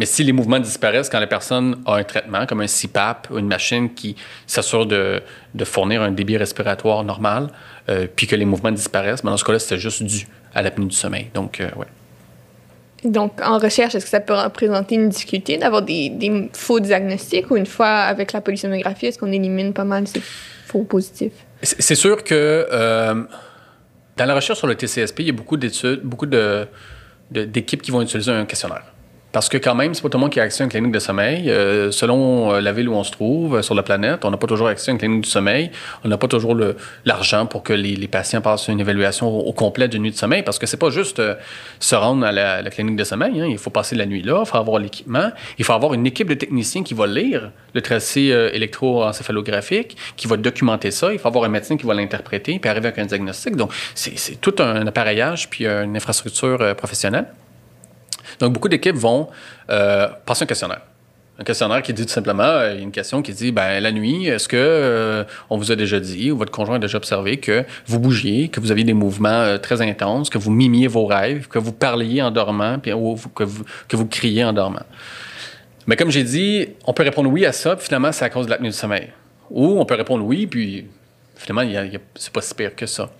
Mais 0.00 0.06
si 0.06 0.24
les 0.24 0.32
mouvements 0.32 0.58
disparaissent 0.58 1.10
quand 1.10 1.20
la 1.20 1.26
personne 1.26 1.82
a 1.84 1.96
un 1.96 2.04
traitement, 2.04 2.46
comme 2.46 2.62
un 2.62 2.66
CPAP 2.66 3.28
ou 3.30 3.38
une 3.38 3.48
machine 3.48 3.92
qui 3.92 4.16
s'assure 4.46 4.86
de, 4.86 5.20
fournir 5.64 6.00
un 6.00 6.10
débit 6.10 6.38
respiratoire 6.38 7.04
normal, 7.04 7.48
euh, 7.90 8.06
puis 8.16 8.26
que 8.26 8.34
les 8.34 8.46
mouvements 8.46 8.72
disparaissent, 8.72 9.22
ben 9.22 9.30
dans 9.30 9.36
ce 9.36 9.44
cas-là, 9.44 9.58
c'est 9.58 9.76
juste 9.76 10.02
dû 10.02 10.26
à 10.54 10.62
l'apnée 10.62 10.86
du 10.86 10.96
sommeil. 10.96 11.26
Donc, 11.34 11.60
euh, 11.60 11.68
ouais. 11.76 11.86
Donc, 13.04 13.42
en 13.44 13.58
recherche, 13.58 13.94
est-ce 13.94 14.06
que 14.06 14.10
ça 14.10 14.20
peut 14.20 14.32
représenter 14.32 14.94
une 14.94 15.10
difficulté 15.10 15.58
d'avoir 15.58 15.82
des, 15.82 16.48
faux 16.54 16.80
diagnostics 16.80 17.50
ou 17.50 17.58
une 17.58 17.66
fois 17.66 17.88
avec 17.88 18.32
la 18.32 18.40
polysomnographie, 18.40 19.04
est-ce 19.04 19.18
qu'on 19.18 19.30
élimine 19.30 19.74
pas 19.74 19.84
mal 19.84 20.08
ces 20.08 20.22
faux 20.64 20.84
positifs? 20.84 21.44
C'est 21.60 21.94
sûr 21.94 22.24
que 22.24 22.66
euh, 22.72 23.22
dans 24.16 24.24
la 24.24 24.34
recherche 24.34 24.60
sur 24.60 24.66
le 24.66 24.76
TCSP, 24.76 25.20
il 25.20 25.26
y 25.26 25.30
a 25.30 25.34
beaucoup 25.34 25.58
d'études, 25.58 26.00
beaucoup 26.04 26.26
d'équipes 27.30 27.82
qui 27.82 27.90
vont 27.90 28.00
utiliser 28.00 28.32
un 28.32 28.46
questionnaire. 28.46 28.89
Parce 29.32 29.48
que 29.48 29.58
quand 29.58 29.76
même, 29.76 29.94
c'est 29.94 30.02
pas 30.02 30.08
tout 30.08 30.18
le 30.18 30.22
monde 30.22 30.32
qui 30.32 30.40
a 30.40 30.42
accès 30.42 30.62
à 30.62 30.64
une 30.64 30.70
clinique 30.70 30.90
de 30.90 30.98
sommeil. 30.98 31.50
Euh, 31.50 31.92
selon 31.92 32.52
euh, 32.52 32.60
la 32.60 32.72
ville 32.72 32.88
où 32.88 32.94
on 32.94 33.04
se 33.04 33.12
trouve 33.12 33.56
euh, 33.56 33.62
sur 33.62 33.76
la 33.76 33.84
planète, 33.84 34.24
on 34.24 34.30
n'a 34.30 34.36
pas 34.36 34.48
toujours 34.48 34.66
accès 34.66 34.90
à 34.90 34.92
une 34.92 34.98
clinique 34.98 35.22
du 35.22 35.30
sommeil. 35.30 35.70
On 36.04 36.08
n'a 36.08 36.18
pas 36.18 36.26
toujours 36.26 36.56
l'argent 37.04 37.46
pour 37.46 37.62
que 37.62 37.72
les, 37.72 38.08
patients 38.08 38.40
passent 38.40 38.66
une 38.66 38.80
évaluation 38.80 39.28
au, 39.28 39.52
complet 39.52 39.86
d'une 39.86 40.02
nuit 40.02 40.10
de 40.10 40.16
sommeil. 40.16 40.42
Parce 40.42 40.58
que 40.58 40.66
c'est 40.66 40.76
pas 40.76 40.90
juste 40.90 41.22
se 41.78 41.94
rendre 41.94 42.26
à 42.26 42.32
la, 42.32 42.70
clinique 42.70 42.96
de 42.96 43.04
sommeil. 43.04 43.40
Hein. 43.40 43.46
Il 43.48 43.58
faut 43.58 43.70
passer 43.70 43.94
la 43.94 44.06
nuit 44.06 44.22
là, 44.22 44.42
il 44.44 44.48
faut 44.48 44.56
avoir 44.56 44.80
l'équipement. 44.80 45.30
Il 45.58 45.64
faut 45.64 45.74
avoir 45.74 45.94
une 45.94 46.06
équipe 46.06 46.28
de 46.28 46.34
techniciens 46.34 46.82
qui 46.82 46.94
va 46.94 47.06
lire 47.06 47.52
le 47.74 47.82
tracé 47.82 48.22
électroencéphalographique, 48.52 49.96
qui 50.16 50.26
va 50.26 50.36
documenter 50.36 50.90
ça. 50.90 51.12
Il 51.12 51.20
faut 51.20 51.28
avoir 51.28 51.44
un 51.44 51.48
médecin 51.48 51.76
qui 51.76 51.86
va 51.86 51.94
l'interpréter 51.94 52.58
puis 52.58 52.68
arriver 52.68 52.88
avec 52.88 52.98
un 52.98 53.06
diagnostic. 53.06 53.54
Donc, 53.54 53.70
c'est 53.94 54.40
tout 54.40 54.54
un 54.58 54.86
appareillage 54.88 55.48
puis 55.48 55.66
une 55.66 55.96
infrastructure 55.96 56.74
professionnelle. 56.74 57.26
Donc, 58.38 58.52
beaucoup 58.52 58.68
d'équipes 58.68 58.96
vont 58.96 59.28
euh, 59.70 60.08
passer 60.26 60.44
un 60.44 60.46
questionnaire. 60.46 60.82
Un 61.38 61.44
questionnaire 61.44 61.80
qui 61.80 61.94
dit 61.94 62.04
tout 62.04 62.12
simplement, 62.12 62.42
euh, 62.42 62.74
y 62.74 62.78
a 62.78 62.82
une 62.82 62.92
question 62.92 63.22
qui 63.22 63.32
dit, 63.32 63.50
ben 63.50 63.80
la 63.80 63.92
nuit, 63.92 64.26
est-ce 64.26 64.46
que 64.46 64.56
euh, 64.58 65.24
on 65.48 65.56
vous 65.56 65.72
a 65.72 65.76
déjà 65.76 65.98
dit 65.98 66.30
ou 66.30 66.36
votre 66.36 66.52
conjoint 66.52 66.76
a 66.76 66.78
déjà 66.78 66.98
observé 66.98 67.38
que 67.38 67.64
vous 67.86 67.98
bougiez, 67.98 68.48
que 68.48 68.60
vous 68.60 68.70
aviez 68.70 68.84
des 68.84 68.92
mouvements 68.92 69.58
très 69.58 69.80
intenses, 69.80 70.28
que 70.28 70.36
vous 70.36 70.50
mimiez 70.50 70.86
vos 70.86 71.06
rêves, 71.06 71.48
que 71.48 71.58
vous 71.58 71.72
parliez 71.72 72.20
en 72.20 72.30
dormant, 72.30 72.78
puis, 72.78 72.92
ou 72.92 73.16
que 73.34 73.44
vous, 73.44 73.64
que 73.88 73.96
criez 74.04 74.44
en 74.44 74.52
dormant? 74.52 74.84
Mais 75.86 75.96
comme 75.96 76.10
j'ai 76.10 76.24
dit, 76.24 76.68
on 76.84 76.92
peut 76.92 77.02
répondre 77.02 77.30
oui 77.30 77.46
à 77.46 77.52
ça, 77.52 77.74
puis 77.74 77.86
finalement, 77.86 78.12
c'est 78.12 78.24
à 78.24 78.30
cause 78.30 78.46
de 78.46 78.50
l'apnée 78.50 78.68
du 78.68 78.76
sommeil. 78.76 79.08
Ou 79.50 79.80
on 79.80 79.84
peut 79.84 79.96
répondre 79.96 80.24
oui, 80.24 80.46
puis 80.46 80.86
finalement, 81.36 81.68
c'est 82.14 82.32
pas 82.32 82.40
si 82.42 82.54
pire 82.54 82.76
que 82.76 82.86
ça. 82.86 83.10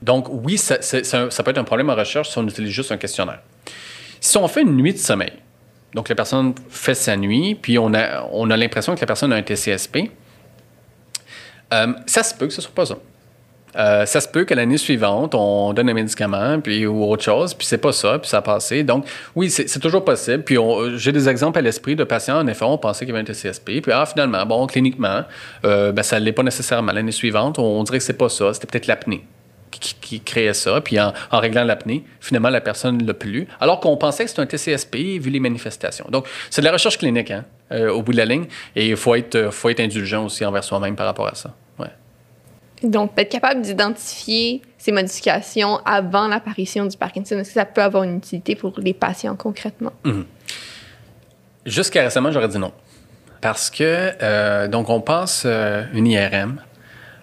Donc, 0.00 0.28
oui, 0.30 0.58
ça, 0.58 0.80
ça, 0.82 1.42
peut 1.42 1.50
être 1.50 1.58
un 1.58 1.64
problème 1.64 1.90
en 1.90 1.94
recherche 1.94 2.30
si 2.30 2.38
on 2.38 2.46
utilise 2.46 2.70
juste 2.70 2.92
un 2.92 2.96
questionnaire. 2.96 3.40
Si 4.22 4.38
on 4.38 4.46
fait 4.46 4.62
une 4.62 4.76
nuit 4.76 4.92
de 4.92 4.98
sommeil, 4.98 5.32
donc 5.94 6.08
la 6.08 6.14
personne 6.14 6.54
fait 6.70 6.94
sa 6.94 7.16
nuit, 7.16 7.56
puis 7.56 7.76
on 7.76 7.92
a, 7.92 8.22
on 8.30 8.48
a 8.50 8.56
l'impression 8.56 8.94
que 8.94 9.00
la 9.00 9.06
personne 9.06 9.32
a 9.32 9.36
un 9.36 9.42
TCSP, 9.42 10.12
euh, 11.74 11.92
ça 12.06 12.22
se 12.22 12.32
peut 12.32 12.46
que 12.46 12.52
ce 12.52 12.62
soit 12.62 12.72
pas 12.72 12.86
ça. 12.86 12.94
Euh, 13.74 14.06
ça 14.06 14.20
se 14.20 14.28
peut 14.28 14.44
que 14.44 14.54
l'année 14.54 14.78
suivante, 14.78 15.34
on 15.34 15.72
donne 15.72 15.90
un 15.90 15.94
médicament 15.94 16.60
puis, 16.60 16.86
ou 16.86 17.02
autre 17.02 17.24
chose, 17.24 17.52
puis 17.52 17.66
c'est 17.66 17.78
pas 17.78 17.90
ça, 17.90 18.20
puis 18.20 18.28
ça 18.28 18.38
a 18.38 18.42
passé. 18.42 18.84
Donc, 18.84 19.06
oui, 19.34 19.50
c'est 19.50 19.80
toujours 19.80 20.04
possible. 20.04 20.44
Puis 20.44 20.56
j'ai 20.98 21.10
des 21.10 21.28
exemples 21.28 21.58
à 21.58 21.62
l'esprit 21.62 21.96
de 21.96 22.04
patients, 22.04 22.38
en 22.38 22.46
effet, 22.46 22.64
on 22.64 22.78
pensait 22.78 23.04
qu'il 23.04 23.12
y 23.12 23.18
avait 23.18 23.28
un 23.28 23.32
TCSP, 23.32 23.80
puis 23.80 23.90
ah, 23.92 24.06
finalement, 24.06 24.46
bon, 24.46 24.68
cliniquement, 24.68 25.22
euh, 25.64 25.90
ben, 25.90 26.04
ça 26.04 26.20
ne 26.20 26.24
l'est 26.24 26.32
pas 26.32 26.44
nécessairement. 26.44 26.92
L'année 26.92 27.10
suivante, 27.10 27.58
on, 27.58 27.82
dirait 27.82 27.98
que 27.98 28.04
c'est 28.04 28.12
pas 28.12 28.28
ça, 28.28 28.54
c'était 28.54 28.68
peut-être 28.68 28.86
l'apnée 28.86 29.24
qui, 29.80 30.20
créait 30.20 30.54
ça. 30.54 30.80
Puis 30.80 31.00
en, 31.00 31.12
réglant 31.32 31.64
l'apnée, 31.64 32.04
finalement, 32.20 32.50
la 32.50 32.60
personne 32.60 32.98
ne 32.98 33.06
l'a 33.06 33.14
plus. 33.14 33.46
Alors 33.60 33.80
qu'on 33.80 33.96
pensait 33.96 34.24
que 34.24 34.30
c'était 34.30 34.42
un 34.42 34.46
TCSP 34.46 34.96
vu 35.20 35.30
les 35.30 35.40
manifestations. 35.40 36.06
Donc, 36.10 36.26
c'est 36.50 36.60
de 36.60 36.66
la 36.66 36.72
recherche 36.72 36.98
clinique, 36.98 37.30
hein, 37.30 37.44
euh, 37.72 37.90
au 37.90 38.02
bout 38.02 38.12
de 38.12 38.18
la 38.18 38.24
ligne. 38.24 38.46
Et 38.76 38.88
il 38.88 38.96
faut 38.96 39.14
être, 39.14 39.52
faut 39.52 39.68
être 39.68 39.80
indulgent 39.80 40.24
aussi 40.24 40.44
envers 40.44 40.64
soi-même 40.64 40.96
par 40.96 41.06
rapport 41.06 41.28
à 41.28 41.34
ça. 41.34 41.54
Ouais. 41.78 41.90
Donc, 42.82 43.12
être 43.16 43.30
capable 43.30 43.62
d'identifier 43.62 44.62
ces 44.78 44.92
modifications 44.92 45.78
avant 45.84 46.28
l'apparition 46.28 46.86
du 46.86 46.96
Parkinson, 46.96 47.38
est-ce 47.38 47.48
que 47.50 47.54
ça 47.54 47.64
peut 47.64 47.82
avoir 47.82 48.02
une 48.02 48.16
utilité 48.16 48.56
pour 48.56 48.72
les 48.78 48.94
patients 48.94 49.36
concrètement? 49.36 49.92
Mhm. 50.04 50.24
Jusqu'à 51.64 52.02
récemment, 52.02 52.32
j'aurais 52.32 52.48
dit 52.48 52.58
non. 52.58 52.72
Parce 53.40 53.70
que, 53.70 54.12
euh, 54.22 54.68
donc, 54.68 54.88
on 54.88 55.00
passe 55.00 55.44
euh, 55.46 55.84
une 55.92 56.06
IRM 56.06 56.60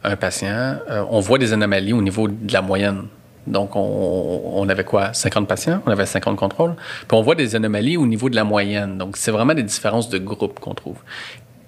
un 0.03 0.15
patient, 0.15 0.77
euh, 0.89 1.03
on 1.09 1.19
voit 1.19 1.37
des 1.37 1.53
anomalies 1.53 1.93
au 1.93 2.01
niveau 2.01 2.27
de 2.27 2.53
la 2.53 2.61
moyenne. 2.61 3.07
Donc, 3.47 3.71
on, 3.75 4.67
avait 4.69 4.83
quoi? 4.83 5.13
50 5.13 5.47
patients, 5.47 5.81
on 5.85 5.91
avait 5.91 6.05
50 6.05 6.37
contrôles. 6.37 6.75
Puis 7.07 7.17
on 7.17 7.21
voit 7.21 7.33
des 7.35 7.55
anomalies 7.55 7.97
au 7.97 8.05
niveau 8.05 8.29
de 8.29 8.35
la 8.35 8.43
moyenne. 8.43 8.97
Donc, 8.97 9.17
c'est 9.17 9.31
vraiment 9.31 9.55
des 9.55 9.63
différences 9.63 10.09
de 10.09 10.19
groupe 10.19 10.59
qu'on 10.59 10.75
trouve. 10.75 10.97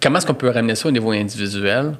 Comment 0.01 0.19
est-ce 0.19 0.27
qu'on 0.27 0.35
peut 0.35 0.49
ramener 0.49 0.75
ça 0.75 0.89
au 0.89 0.91
niveau 0.91 1.11
individuel? 1.11 1.93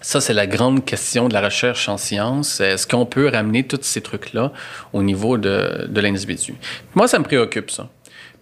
Ça, 0.00 0.20
c'est 0.20 0.32
la 0.32 0.46
grande 0.46 0.84
question 0.84 1.28
de 1.28 1.34
la 1.34 1.42
recherche 1.42 1.88
en 1.88 1.98
sciences. 1.98 2.60
Est-ce 2.60 2.86
qu'on 2.86 3.04
peut 3.04 3.28
ramener 3.28 3.64
tous 3.64 3.80
ces 3.82 4.00
trucs-là 4.00 4.52
au 4.92 5.02
niveau 5.02 5.36
de, 5.36 5.86
de 5.88 6.00
l'individu? 6.00 6.54
Moi, 6.94 7.06
ça 7.08 7.18
me 7.18 7.24
préoccupe, 7.24 7.70
ça. 7.70 7.88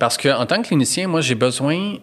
Parce 0.04 0.18
que 0.18 0.28
en 0.28 0.44
tant 0.44 0.60
que 0.60 0.66
clinicien, 0.66 1.08
moi, 1.08 1.22
j'ai 1.22 1.34
besoin. 1.34 1.94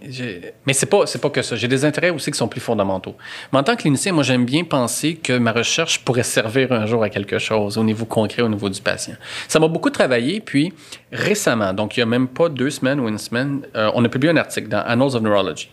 Mais 0.65 0.73
c'est 0.73 0.87
pas, 0.87 1.03
pas 1.05 1.29
que 1.29 1.43
ça. 1.43 1.55
J'ai 1.55 1.67
des 1.67 1.85
intérêts 1.85 2.09
aussi 2.09 2.31
qui 2.31 2.37
sont 2.39 2.47
plus 2.47 2.59
fondamentaux. 2.59 3.15
Mais 3.53 3.59
en 3.59 3.63
tant 3.63 3.75
que 3.75 3.81
clinicien, 3.81 4.11
moi, 4.11 4.23
j'aime 4.23 4.43
bien 4.43 4.63
penser 4.63 5.17
que 5.17 5.37
ma 5.37 5.51
recherche 5.51 6.03
pourrait 6.03 6.23
servir 6.23 6.71
un 6.71 6.87
jour 6.87 7.03
à 7.03 7.11
quelque 7.11 7.37
chose 7.37 7.77
au 7.77 7.83
niveau 7.83 8.05
concret, 8.05 8.41
au 8.41 8.49
niveau 8.49 8.69
du 8.69 8.81
patient. 8.81 9.13
Ça 9.47 9.59
m'a 9.59 9.67
beaucoup 9.67 9.91
travaillé. 9.91 10.41
Puis 10.41 10.73
récemment, 11.11 11.73
donc 11.73 11.95
il 11.95 11.99
y 11.99 12.03
a 12.03 12.07
même 12.07 12.27
pas 12.27 12.49
deux 12.49 12.71
semaines 12.71 12.99
ou 12.99 13.07
une 13.07 13.19
semaine, 13.19 13.67
euh, 13.75 13.91
on 13.93 14.03
a 14.03 14.09
publié 14.09 14.33
un 14.33 14.37
article 14.37 14.69
dans 14.69 14.81
Annals 14.81 15.15
of 15.15 15.21
Neurology. 15.21 15.69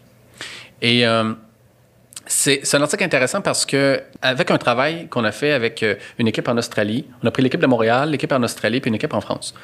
Et 0.83 1.07
euh, 1.07 1.33
c'est 2.29 2.75
un 2.75 2.83
article 2.83 3.05
intéressant 3.05 3.41
parce 3.41 3.65
que 3.65 4.03
avec 4.21 4.51
un 4.51 4.59
travail 4.59 5.09
qu'on 5.09 5.25
a 5.25 5.33
fait 5.33 5.53
avec 5.53 5.83
euh, 5.83 5.95
une 6.19 6.29
équipe 6.29 6.47
en 6.47 6.57
Australie, 6.59 7.07
on 7.23 7.27
a 7.27 7.31
pris 7.31 7.43
l'équipe 7.43 7.61
de 7.61 7.67
Montréal, 7.67 8.11
l'équipe 8.11 8.31
en 8.33 8.43
Australie 8.43 8.81
puis 8.81 8.91
une 8.91 8.95
équipe 8.95 9.15
en 9.15 9.21
France. 9.21 9.55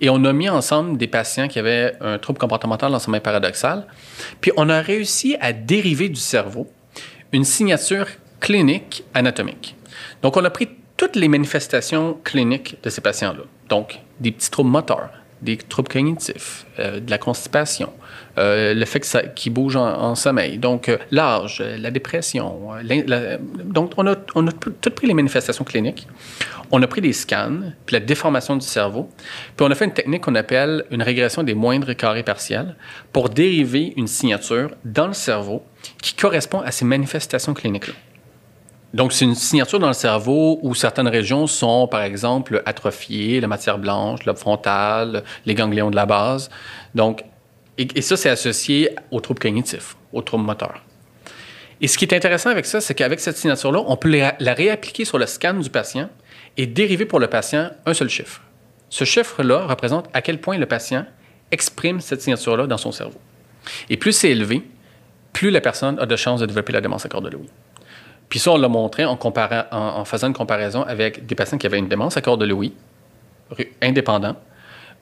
Et 0.00 0.08
on 0.08 0.24
a 0.24 0.32
mis 0.32 0.48
ensemble 0.48 0.96
des 0.96 1.06
patients 1.06 1.46
qui 1.46 1.58
avaient 1.58 1.94
un 2.00 2.18
trouble 2.18 2.38
comportemental 2.38 2.90
dans 2.90 2.98
sommeil 2.98 3.20
paradoxal. 3.20 3.86
Puis 4.40 4.50
on 4.56 4.68
a 4.70 4.80
réussi 4.80 5.36
à 5.40 5.52
dériver 5.52 6.08
du 6.08 6.20
cerveau 6.20 6.70
une 7.32 7.44
signature 7.44 8.06
clinique 8.40 9.04
anatomique. 9.12 9.76
Donc 10.22 10.36
on 10.36 10.44
a 10.44 10.50
pris 10.50 10.68
toutes 10.96 11.16
les 11.16 11.28
manifestations 11.28 12.18
cliniques 12.24 12.76
de 12.82 12.88
ces 12.88 13.02
patients-là. 13.02 13.42
Donc 13.68 14.00
des 14.20 14.32
petits 14.32 14.50
troubles 14.50 14.70
moteurs, 14.70 15.10
des 15.42 15.58
troubles 15.58 15.88
cognitifs, 15.88 16.66
euh, 16.78 16.98
de 17.00 17.10
la 17.10 17.18
constipation, 17.18 17.92
euh, 18.38 18.74
le 18.74 18.84
fait 18.84 19.34
qu'ils 19.34 19.52
bougent 19.52 19.76
en, 19.76 20.14
sommeil, 20.14 20.58
donc 20.58 20.88
euh, 20.88 20.98
l'âge, 21.10 21.62
la 21.78 21.90
dépression. 21.90 22.68
donc, 23.64 23.92
on 23.96 24.06
a, 24.06 24.14
on 24.34 24.46
a 24.46 24.52
tout 24.52 24.90
pris 24.90 25.06
les 25.06 25.14
manifestations 25.14 25.64
cliniques. 25.64 26.06
On 26.70 26.82
a 26.82 26.86
pris 26.86 27.00
des 27.00 27.12
scans, 27.12 27.60
puis 27.84 27.94
la 27.94 28.00
déformation 28.00 28.56
du 28.56 28.66
cerveau. 28.66 29.08
Puis 29.56 29.64
on 29.66 29.70
a 29.70 29.74
fait 29.74 29.84
une 29.84 29.94
technique 29.94 30.22
qu'on 30.22 30.34
appelle 30.34 30.84
une 30.90 31.02
régression 31.02 31.42
des 31.42 31.54
moindres 31.54 31.94
carrés 31.94 32.24
partiels 32.24 32.76
pour 33.12 33.28
dériver 33.28 33.94
une 33.96 34.08
signature 34.08 34.70
dans 34.84 35.06
le 35.06 35.12
cerveau 35.12 35.62
qui 36.02 36.14
correspond 36.14 36.60
à 36.60 36.72
ces 36.72 36.84
manifestations 36.84 37.54
cliniques-là. 37.54 37.94
Donc, 38.94 39.12
c'est 39.12 39.24
une 39.24 39.34
signature 39.34 39.78
dans 39.78 39.88
le 39.88 39.92
cerveau 39.92 40.58
où 40.62 40.74
certaines 40.74 41.08
régions 41.08 41.46
sont, 41.46 41.86
par 41.86 42.02
exemple, 42.02 42.62
atrophiées, 42.64 43.40
la 43.40 43.46
matière 43.46 43.78
blanche, 43.78 44.24
le 44.24 44.34
frontal, 44.34 45.22
les 45.44 45.54
ganglions 45.54 45.90
de 45.90 45.96
la 45.96 46.06
base. 46.06 46.48
Donc, 46.94 47.22
et, 47.78 48.02
ça, 48.02 48.16
c'est 48.16 48.30
associé 48.30 48.90
aux 49.10 49.20
troubles 49.20 49.40
cognitifs, 49.40 49.96
aux 50.12 50.22
troubles 50.22 50.44
moteurs. 50.44 50.82
Et 51.80 51.88
ce 51.88 51.98
qui 51.98 52.06
est 52.06 52.14
intéressant 52.14 52.48
avec 52.48 52.64
ça, 52.64 52.80
c'est 52.80 52.94
qu'avec 52.94 53.20
cette 53.20 53.36
signature-là, 53.36 53.82
on 53.86 53.96
peut 53.96 54.10
la 54.10 54.54
réappliquer 54.54 55.04
sur 55.04 55.18
le 55.18 55.26
scan 55.26 55.54
du 55.54 55.68
patient 55.68 56.08
et 56.56 56.66
dériver 56.66 57.04
pour 57.04 57.20
le 57.20 57.26
patient 57.26 57.70
un 57.84 57.92
seul 57.92 58.08
chiffre. 58.08 58.40
Ce 58.88 59.04
chiffre-là 59.04 59.66
représente 59.66 60.08
à 60.14 60.22
quel 60.22 60.40
point 60.40 60.56
le 60.56 60.66
patient 60.66 61.04
exprime 61.50 62.00
cette 62.00 62.22
signature-là 62.22 62.66
dans 62.66 62.78
son 62.78 62.92
cerveau. 62.92 63.20
Et 63.90 63.96
plus 63.96 64.12
c'est 64.12 64.30
élevé, 64.30 64.62
plus 65.32 65.50
la 65.50 65.60
personne 65.60 65.98
a 65.98 66.06
de 66.06 66.16
chances 66.16 66.40
de 66.40 66.46
développer 66.46 66.72
la 66.72 66.80
démence 66.80 67.04
à 67.04 67.08
corps 67.08 67.20
de 67.20 67.28
Lewy. 67.28 67.48
Puis 68.28 68.38
ça, 68.38 68.52
on 68.52 68.56
l'a 68.56 68.68
montré 68.68 69.04
en, 69.04 70.04
faisant 70.04 70.28
une 70.28 70.34
comparaison 70.34 70.82
avec 70.82 71.26
des 71.26 71.34
patients 71.34 71.58
qui 71.58 71.66
avaient 71.66 71.78
une 71.78 71.88
démence 71.88 72.16
à 72.16 72.22
corps 72.22 72.38
de 72.38 72.46
Lewy, 72.46 72.72
indépendant. 73.82 74.36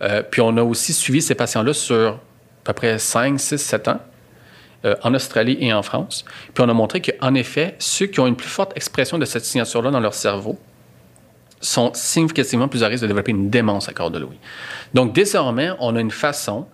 Euh, 0.03 0.23
puis 0.23 0.41
on 0.41 0.57
a 0.57 0.63
aussi 0.63 0.93
suivi 0.93 1.23
ces 1.23 1.35
patients-là 1.35 1.73
sur 1.73 2.19
peu 2.65 2.73
près 2.73 2.99
5, 2.99 3.39
6, 3.39 3.59
7 3.59 3.89
ans 3.89 4.01
euh, 4.85 4.97
en 5.03 5.15
Australie 5.15 5.57
et 5.61 5.73
en 5.73 5.83
France. 5.83 6.25
Puis 6.53 6.65
on 6.65 6.69
a 6.69 6.75
montré 6.75 7.01
qu'en 7.01 7.35
effet, 7.35 7.77
ceux 7.79 8.07
qui 8.07 8.21
ont 8.21 8.27
une 8.27 8.37
plus 8.37 8.49
forte 8.49 8.77
expression 8.77 9.19
de 9.19 9.25
cette 9.25 9.45
signature-là 9.45 9.91
dans 9.91 10.01
leur 10.01 10.15
cerveau 10.15 10.59
sont 11.61 11.93
significativement 11.95 12.69
plus 12.69 12.85
à 12.85 12.89
risque 12.89 13.03
de 13.03 13.09
développer 13.09 13.31
une 13.31 13.49
démence 13.49 13.89
à 13.89 13.93
corps 13.93 14.11
de 14.11 14.19
Lewy. 14.19 14.39
Donc 14.93 15.15
désormais, 15.15 15.71
on 15.79 15.97
a 15.97 16.01
une 16.01 16.11
façon 16.11 16.67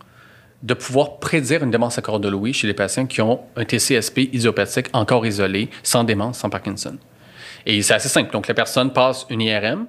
de 0.62 0.74
pouvoir 0.74 1.18
prédire 1.18 1.62
une 1.62 1.70
démence 1.70 1.98
à 1.98 2.02
corps 2.02 2.20
de 2.20 2.28
Louis 2.28 2.52
chez 2.52 2.66
les 2.66 2.74
patients 2.74 3.06
qui 3.06 3.22
ont 3.22 3.40
un 3.56 3.64
TCSP 3.64 4.28
idiopathique 4.32 4.88
encore 4.92 5.24
isolé, 5.24 5.70
sans 5.82 6.04
démence, 6.04 6.38
sans 6.38 6.50
Parkinson. 6.50 6.98
Et 7.66 7.80
c'est 7.82 7.94
assez 7.94 8.08
simple. 8.08 8.32
Donc, 8.32 8.46
la 8.46 8.54
personne 8.54 8.92
passe 8.92 9.26
une 9.30 9.40
IRM, 9.40 9.86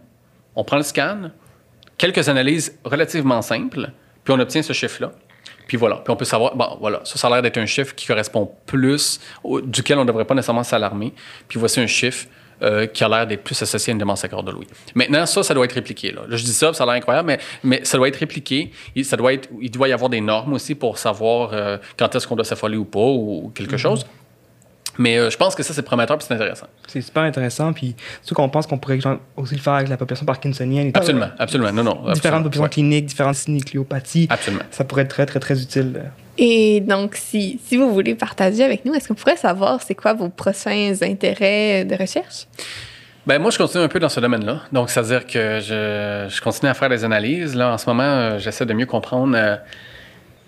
on 0.55 0.63
prend 0.63 0.77
le 0.77 0.83
scan, 0.83 1.31
quelques 1.97 2.29
analyses 2.29 2.77
relativement 2.83 3.41
simples, 3.41 3.91
puis 4.23 4.33
on 4.33 4.39
obtient 4.39 4.61
ce 4.61 4.73
chiffre-là. 4.73 5.11
Puis 5.71 5.77
voilà. 5.77 5.95
Puis 6.03 6.11
on 6.11 6.17
peut 6.17 6.25
savoir, 6.25 6.53
bon, 6.53 6.77
voilà, 6.81 6.99
ça, 7.05 7.17
ça 7.17 7.27
a 7.27 7.29
l'air 7.29 7.41
d'être 7.41 7.57
un 7.57 7.65
chiffre 7.65 7.95
qui 7.95 8.05
correspond 8.05 8.51
plus, 8.65 9.21
duquel 9.63 9.97
on 9.99 10.01
ne 10.01 10.05
devrait 10.05 10.25
pas 10.25 10.35
nécessairement 10.35 10.65
s'alarmer. 10.65 11.13
Puis 11.47 11.57
voici 11.57 11.79
un 11.79 11.87
chiffre 11.87 12.27
euh, 12.61 12.87
qui 12.87 13.05
a 13.05 13.07
l'air 13.07 13.25
d'être 13.25 13.41
plus 13.41 13.61
associé 13.61 13.93
à 13.93 13.95
une 13.95 14.01
à 14.01 14.27
corps 14.27 14.43
de 14.43 14.51
Louis. 14.51 14.67
Maintenant, 14.95 15.25
ça, 15.25 15.43
ça 15.43 15.53
doit 15.53 15.63
être 15.63 15.71
répliqué. 15.71 16.11
Là, 16.11 16.23
je 16.27 16.43
dis 16.43 16.51
ça, 16.51 16.73
ça 16.73 16.83
a 16.83 16.87
l'air 16.87 16.95
incroyable, 16.95 17.27
mais, 17.27 17.39
mais 17.63 17.85
ça 17.85 17.95
doit 17.95 18.09
être 18.09 18.17
répliqué. 18.17 18.73
Il, 18.97 19.05
ça 19.05 19.15
doit 19.15 19.31
être, 19.31 19.47
il 19.61 19.71
doit 19.71 19.87
y 19.87 19.93
avoir 19.93 20.09
des 20.09 20.19
normes 20.19 20.51
aussi 20.51 20.75
pour 20.75 20.97
savoir 20.97 21.51
euh, 21.53 21.77
quand 21.97 22.13
est-ce 22.13 22.27
qu'on 22.27 22.35
doit 22.35 22.43
s'affoler 22.43 22.75
ou 22.75 22.83
pas, 22.83 22.99
ou, 22.99 23.49
quelque 23.55 23.71
mhm. 23.71 23.77
chose. 23.77 24.05
Mais 24.97 25.17
euh, 25.17 25.29
je 25.29 25.37
pense 25.37 25.55
que 25.55 25.63
ça, 25.63 25.73
c'est 25.73 25.81
prometteur 25.81 26.17
et 26.17 26.19
c'est 26.21 26.33
intéressant. 26.33 26.67
C'est 26.87 27.01
super 27.01 27.23
intéressant. 27.23 27.73
Puis, 27.73 27.95
surtout 28.21 28.35
qu'on 28.35 28.49
pense 28.49 28.67
qu'on 28.67 28.77
pourrait 28.77 28.99
aussi 29.37 29.55
le 29.55 29.61
faire 29.61 29.73
avec 29.73 29.89
la 29.89 29.97
population 29.97 30.25
parkinsonienne. 30.25 30.91
absolument, 30.93 31.29
absolument. 31.39 31.71
Non, 31.71 31.83
non. 31.83 32.11
Différentes 32.13 32.43
populations 32.43 32.69
cliniques, 32.69 33.05
différentes 33.05 33.35
synucléopathies. 33.35 34.27
Absolument. 34.29 34.63
Ça 34.71 34.83
pourrait 34.83 35.03
être 35.03 35.09
très, 35.09 35.25
très, 35.25 35.39
très 35.39 35.61
utile. 35.61 36.03
Et 36.37 36.81
donc, 36.81 37.15
si, 37.15 37.59
si 37.65 37.77
vous 37.77 37.93
voulez 37.93 38.15
partager 38.15 38.63
avec 38.63 38.85
nous, 38.85 38.93
est-ce 38.93 39.07
qu'on 39.07 39.15
pourrait 39.15 39.37
savoir 39.37 39.81
c'est 39.81 39.95
quoi 39.95 40.13
vos 40.13 40.29
prochains 40.29 40.93
intérêts 41.01 41.85
de 41.85 41.95
recherche? 41.95 42.47
Ben 43.27 43.39
moi, 43.39 43.51
je 43.51 43.57
continue 43.57 43.83
un 43.83 43.87
peu 43.87 43.99
dans 43.99 44.09
ce 44.09 44.19
domaine-là. 44.19 44.61
Donc, 44.71 44.89
c'est-à-dire 44.89 45.27
que 45.27 45.59
je, 45.59 46.27
je, 46.27 46.41
continue 46.41 46.69
à 46.69 46.73
faire 46.73 46.89
des 46.89 47.03
analyses. 47.03 47.55
Là, 47.55 47.71
en 47.71 47.77
ce 47.77 47.87
moment, 47.87 48.03
euh, 48.03 48.39
j'essaie 48.39 48.65
de 48.65 48.73
mieux 48.73 48.87
comprendre 48.87 49.35
euh, 49.37 49.55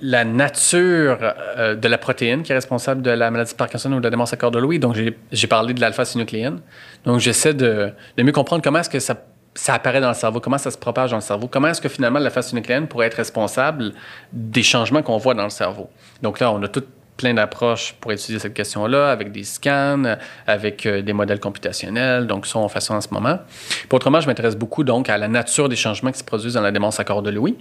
la 0.04 0.26
nature 0.26 1.18
euh, 1.58 1.76
de 1.76 1.88
la 1.88 1.98
protéine 1.98 2.44
qui 2.44 2.52
est 2.52 2.56
responsable 2.56 3.02
de 3.02 3.10
la 3.10 3.32
maladie 3.32 3.54
de 3.54 3.58
Parkinson 3.58 3.92
ou 3.94 4.00
de 4.00 4.04
la 4.04 4.10
démence 4.10 4.34
à 4.34 4.38
corps 4.38 4.52
de 4.52 4.60
Louis. 4.60 4.78
Donc, 4.78 4.98
j'ai 5.32 5.48
parlé 5.48 5.74
de 5.74 5.80
l'alpha-synucléine. 5.80 6.60
Donc, 7.06 7.22
j'essaie 7.22 7.54
de, 7.54 7.94
mieux 8.18 8.34
comprendre 8.34 8.62
comment 8.62 8.80
est-ce 8.80 8.90
que 8.90 9.00
ça 9.00 9.16
ça 9.56 9.76
apparaît 9.76 10.02
dans 10.02 10.08
le 10.08 10.16
cerveau, 10.16 10.40
comment 10.40 10.58
ça 10.58 10.72
se 10.72 10.78
propage 10.80 11.12
dans 11.12 11.18
le 11.18 11.22
cerveau, 11.22 11.48
comment 11.48 11.68
est-ce 11.68 11.80
que 11.80 11.88
finalement 11.88 12.18
la 12.18 12.32
phase 12.32 12.52
nucléaire 12.54 12.88
pourrait 12.88 13.06
être 13.06 13.18
responsable 13.18 13.94
des 14.32 14.64
changements 14.64 15.04
qu'on 15.04 15.20
voit 15.20 15.36
dans 15.36 15.44
le 15.44 15.52
cerveau. 15.52 15.92
Donc 16.24 16.40
là, 16.40 16.52
on 16.52 16.64
a 16.64 16.68
tout 16.68 16.84
plein 17.18 17.34
d'approches 17.34 17.96
pour 18.00 18.12
étudier 18.12 18.40
cette 18.40 18.54
question-là, 18.54 19.10
avec 19.10 19.32
des 19.32 19.44
scans, 19.44 20.18
avec 20.48 20.86
euh, 20.86 21.02
des 21.02 21.14
modèles 21.14 21.40
computationnels. 21.40 22.28
Donc, 22.28 22.46
ça, 22.48 22.60
on 22.60 22.68
fait 22.68 22.80
ça 22.80 22.94
en 22.94 23.02
ce 23.02 23.10
moment. 23.12 23.40
Puis, 23.70 23.88
autrement, 23.92 24.20
je 24.20 24.28
m'intéresse 24.28 24.56
beaucoup 24.56 24.84
donc 24.84 25.10
à 25.10 25.18
la 25.18 25.28
nature 25.28 25.70
des 25.70 25.76
changements 25.76 26.12
qui 26.12 26.20
se 26.20 26.24
produisent 26.24 26.56
dans 26.56 26.62
la 26.62 26.72
démence 26.72 27.00
à 27.00 27.04
corps 27.04 27.22
de 27.22 27.30
Louis. 27.30 27.58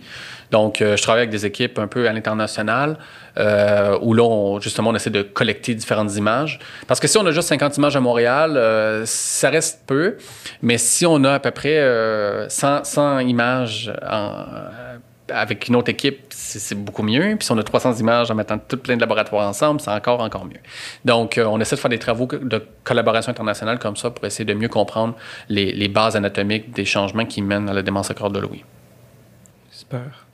Donc, 0.51 0.81
euh, 0.81 0.97
je 0.97 1.03
travaille 1.03 1.23
avec 1.23 1.31
des 1.31 1.47
équipes 1.47 1.79
un 1.79 1.87
peu 1.87 2.09
à 2.09 2.13
l'international, 2.13 2.99
euh, 3.39 3.99
où 4.01 4.15
là, 4.15 4.59
justement, 4.61 4.91
on 4.91 4.95
essaie 4.95 5.11
de 5.11 5.23
collecter 5.23 5.75
différentes 5.75 6.17
images. 6.17 6.59
Parce 6.87 7.01
que 7.01 7.09
si 7.09 7.19
on 7.19 7.27
a 7.27 7.31
juste 7.31 7.49
50 7.49 7.77
images 7.77 7.97
à 7.97 8.01
Montréal, 8.01 9.03
ça 9.07 9.51
reste 9.51 9.83
peu. 9.87 10.17
Mais 10.63 10.79
si 10.79 11.07
on 11.07 11.25
a 11.25 11.35
à 11.35 11.39
peu 11.39 11.51
près 11.51 12.47
100, 12.49 12.85
100 12.85 13.19
images 13.21 13.93
en 14.09 14.45
avec 15.35 15.69
une 15.69 15.77
autre 15.77 15.91
équipe, 15.91 16.27
c'est 16.31 16.75
beaucoup 16.75 17.03
mieux. 17.03 17.37
Puis 17.37 17.47
si 17.47 17.53
on 17.53 17.59
a 17.59 17.63
300 17.63 17.95
images 17.97 18.31
en 18.31 18.35
mettant 18.35 18.59
tout 18.59 18.77
plein 18.77 18.97
de 18.97 19.01
laboratoires 19.01 19.49
ensemble, 19.49 19.81
c'est 19.81 19.91
encore, 19.91 20.21
encore 20.21 20.45
mieux. 20.45 20.61
Donc, 21.05 21.39
euh, 21.39 21.45
on 21.47 21.61
essaie 21.61 21.77
de 21.77 21.81
faire 21.81 21.91
des 21.91 21.99
travaux 21.99 22.27
de 22.27 22.63
collaboration 22.85 23.31
internationale 23.31 23.79
comme 23.79 23.97
ça 23.97 24.11
pour 24.11 24.25
essayer 24.25 24.45
de 24.45 24.55
mieux 24.55 24.69
comprendre 24.69 25.15
les, 25.49 25.89
bases 25.89 26.17
anatomiques 26.17 26.73
des 26.73 26.85
changements 26.85 27.27
qui 27.27 27.43
mènent 27.43 27.69
à 27.69 27.73
la 27.73 27.83
démence 27.83 28.11
à 28.11 28.15
corps 28.15 28.31
de 28.31 28.39
Louis. 28.39 28.65
Super. 29.71 30.27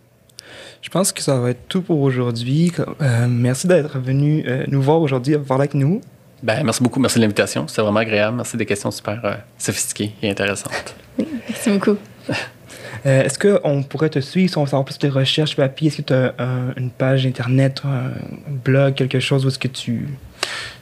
Je 0.83 0.89
pense 0.91 1.13
que 1.13 1.23
ça 1.23 1.39
va 1.39 1.51
être 1.51 1.67
tout 1.69 1.83
pour 1.83 2.01
aujourd'hui. 2.01 2.73
Euh, 2.79 3.27
merci 3.29 3.67
d'être 3.67 3.99
venu 3.99 4.45
euh, 4.47 4.65
nous 4.69 4.81
voir 4.81 5.01
aujourd'hui, 5.01 5.37
parler 5.39 5.63
avec 5.63 5.75
nous. 5.75 6.01
Ben, 6.43 6.63
merci 6.63 6.83
beaucoup. 6.83 7.01
Merci 7.01 7.19
de 7.19 7.23
l'invitation. 7.23 7.67
C'était 7.67 7.83
vraiment 7.83 7.99
agréable. 7.99 8.37
Merci 8.37 8.57
des 8.57 8.67
questions 8.67 8.93
super 8.93 9.41
sophistiquées 9.59 10.13
et 10.23 10.31
intéressantes. 10.31 10.95
merci 11.19 11.71
beaucoup. 11.71 11.97
Euh, 13.07 13.23
est-ce 13.23 13.39
qu'on 13.39 13.83
pourrait 13.83 14.11
te 14.11 14.19
suivre 14.19 14.51
si 14.51 14.59
on 14.59 14.63
veut 14.63 14.71
savoir 14.71 14.85
plus 14.85 14.99
de 14.99 15.09
recherches 15.09 15.57
papier? 15.57 15.89
Est-ce 15.89 15.99
que 15.99 16.03
tu 16.03 16.13
as 16.13 16.35
une 16.77 16.91
page 16.91 17.27
Internet, 17.27 17.83
un 17.85 18.11
blog, 18.65 18.95
quelque 18.95 19.21
chose 19.21 19.45
où 19.45 19.49
est-ce 19.49 19.59
que 19.59 19.69
tu... 19.69 20.09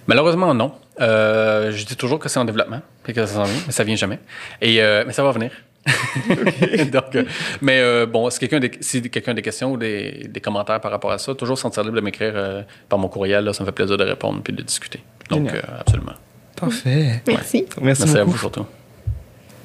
Malheureusement, 0.07 0.55
non. 0.55 0.73
Euh, 1.01 1.73
je 1.73 1.85
dis 1.85 1.97
toujours 1.97 2.19
que 2.19 2.29
c'est 2.29 2.39
en 2.39 2.45
développement, 2.45 2.81
puis 3.03 3.13
que 3.13 3.25
ça 3.27 3.35
s'en 3.35 3.45
vient, 3.45 3.63
mais 3.67 3.73
ça 3.73 3.85
vient 3.85 3.97
jamais. 3.97 4.19
Et, 4.63 4.81
euh, 4.81 5.05
mais 5.07 5.13
ça 5.13 5.23
va 5.23 5.33
venir. 5.33 5.51
Donc, 6.93 7.27
mais 7.61 8.07
bon, 8.07 8.29
si 8.31 8.39
quelqu'un 8.41 8.61
si 8.81 9.03
quelqu'un 9.03 9.33
a 9.33 9.35
des 9.35 9.43
questions 9.43 9.73
ou 9.73 9.77
des, 9.77 10.27
des, 10.29 10.41
commentaires 10.41 10.81
par 10.81 10.91
rapport 10.91 11.13
à 11.13 11.19
ça, 11.19 11.35
toujours 11.35 11.59
sentir 11.59 11.85
libre 11.85 11.97
de 11.97 12.01
m'écrire 12.01 12.65
par 12.89 12.99
mon 12.99 13.09
courriel. 13.09 13.45
Là, 13.45 13.53
ça 13.53 13.63
me 13.63 13.67
fait 13.67 13.73
plaisir 13.73 13.97
de 13.97 14.05
répondre 14.05 14.41
puis 14.43 14.53
de 14.53 14.63
discuter. 14.63 15.01
Donc, 15.31 15.51
absolument. 15.79 16.15
Parfait. 16.57 17.23
Merci. 17.27 17.67
Merci, 17.81 18.03
Merci 18.05 18.19
à 18.19 18.25
vous 18.25 18.39
surtout. 18.39 18.67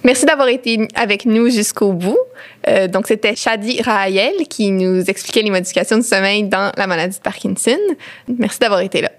Merci 0.04 0.26
d'avoir 0.26 0.48
été 0.48 0.88
avec 0.96 1.26
nous 1.26 1.50
jusqu'au 1.50 1.94
bout. 1.94 2.18
Euh, 2.68 2.88
donc, 2.88 3.08
c'était 3.08 3.36
Shadi 3.36 3.82
Rahael 3.82 4.48
qui 4.50 4.72
nous 4.72 5.02
expliquait 5.02 5.42
les 5.42 5.52
modifications 5.52 5.98
du 5.98 6.04
sommeil 6.04 6.44
dans 6.44 6.72
la 6.76 6.88
maladie 6.88 7.18
de 7.18 7.22
Parkinson. 7.22 7.78
Merci 8.28 8.60
d'avoir 8.60 8.82
été 8.82 9.02
là. 9.02 9.12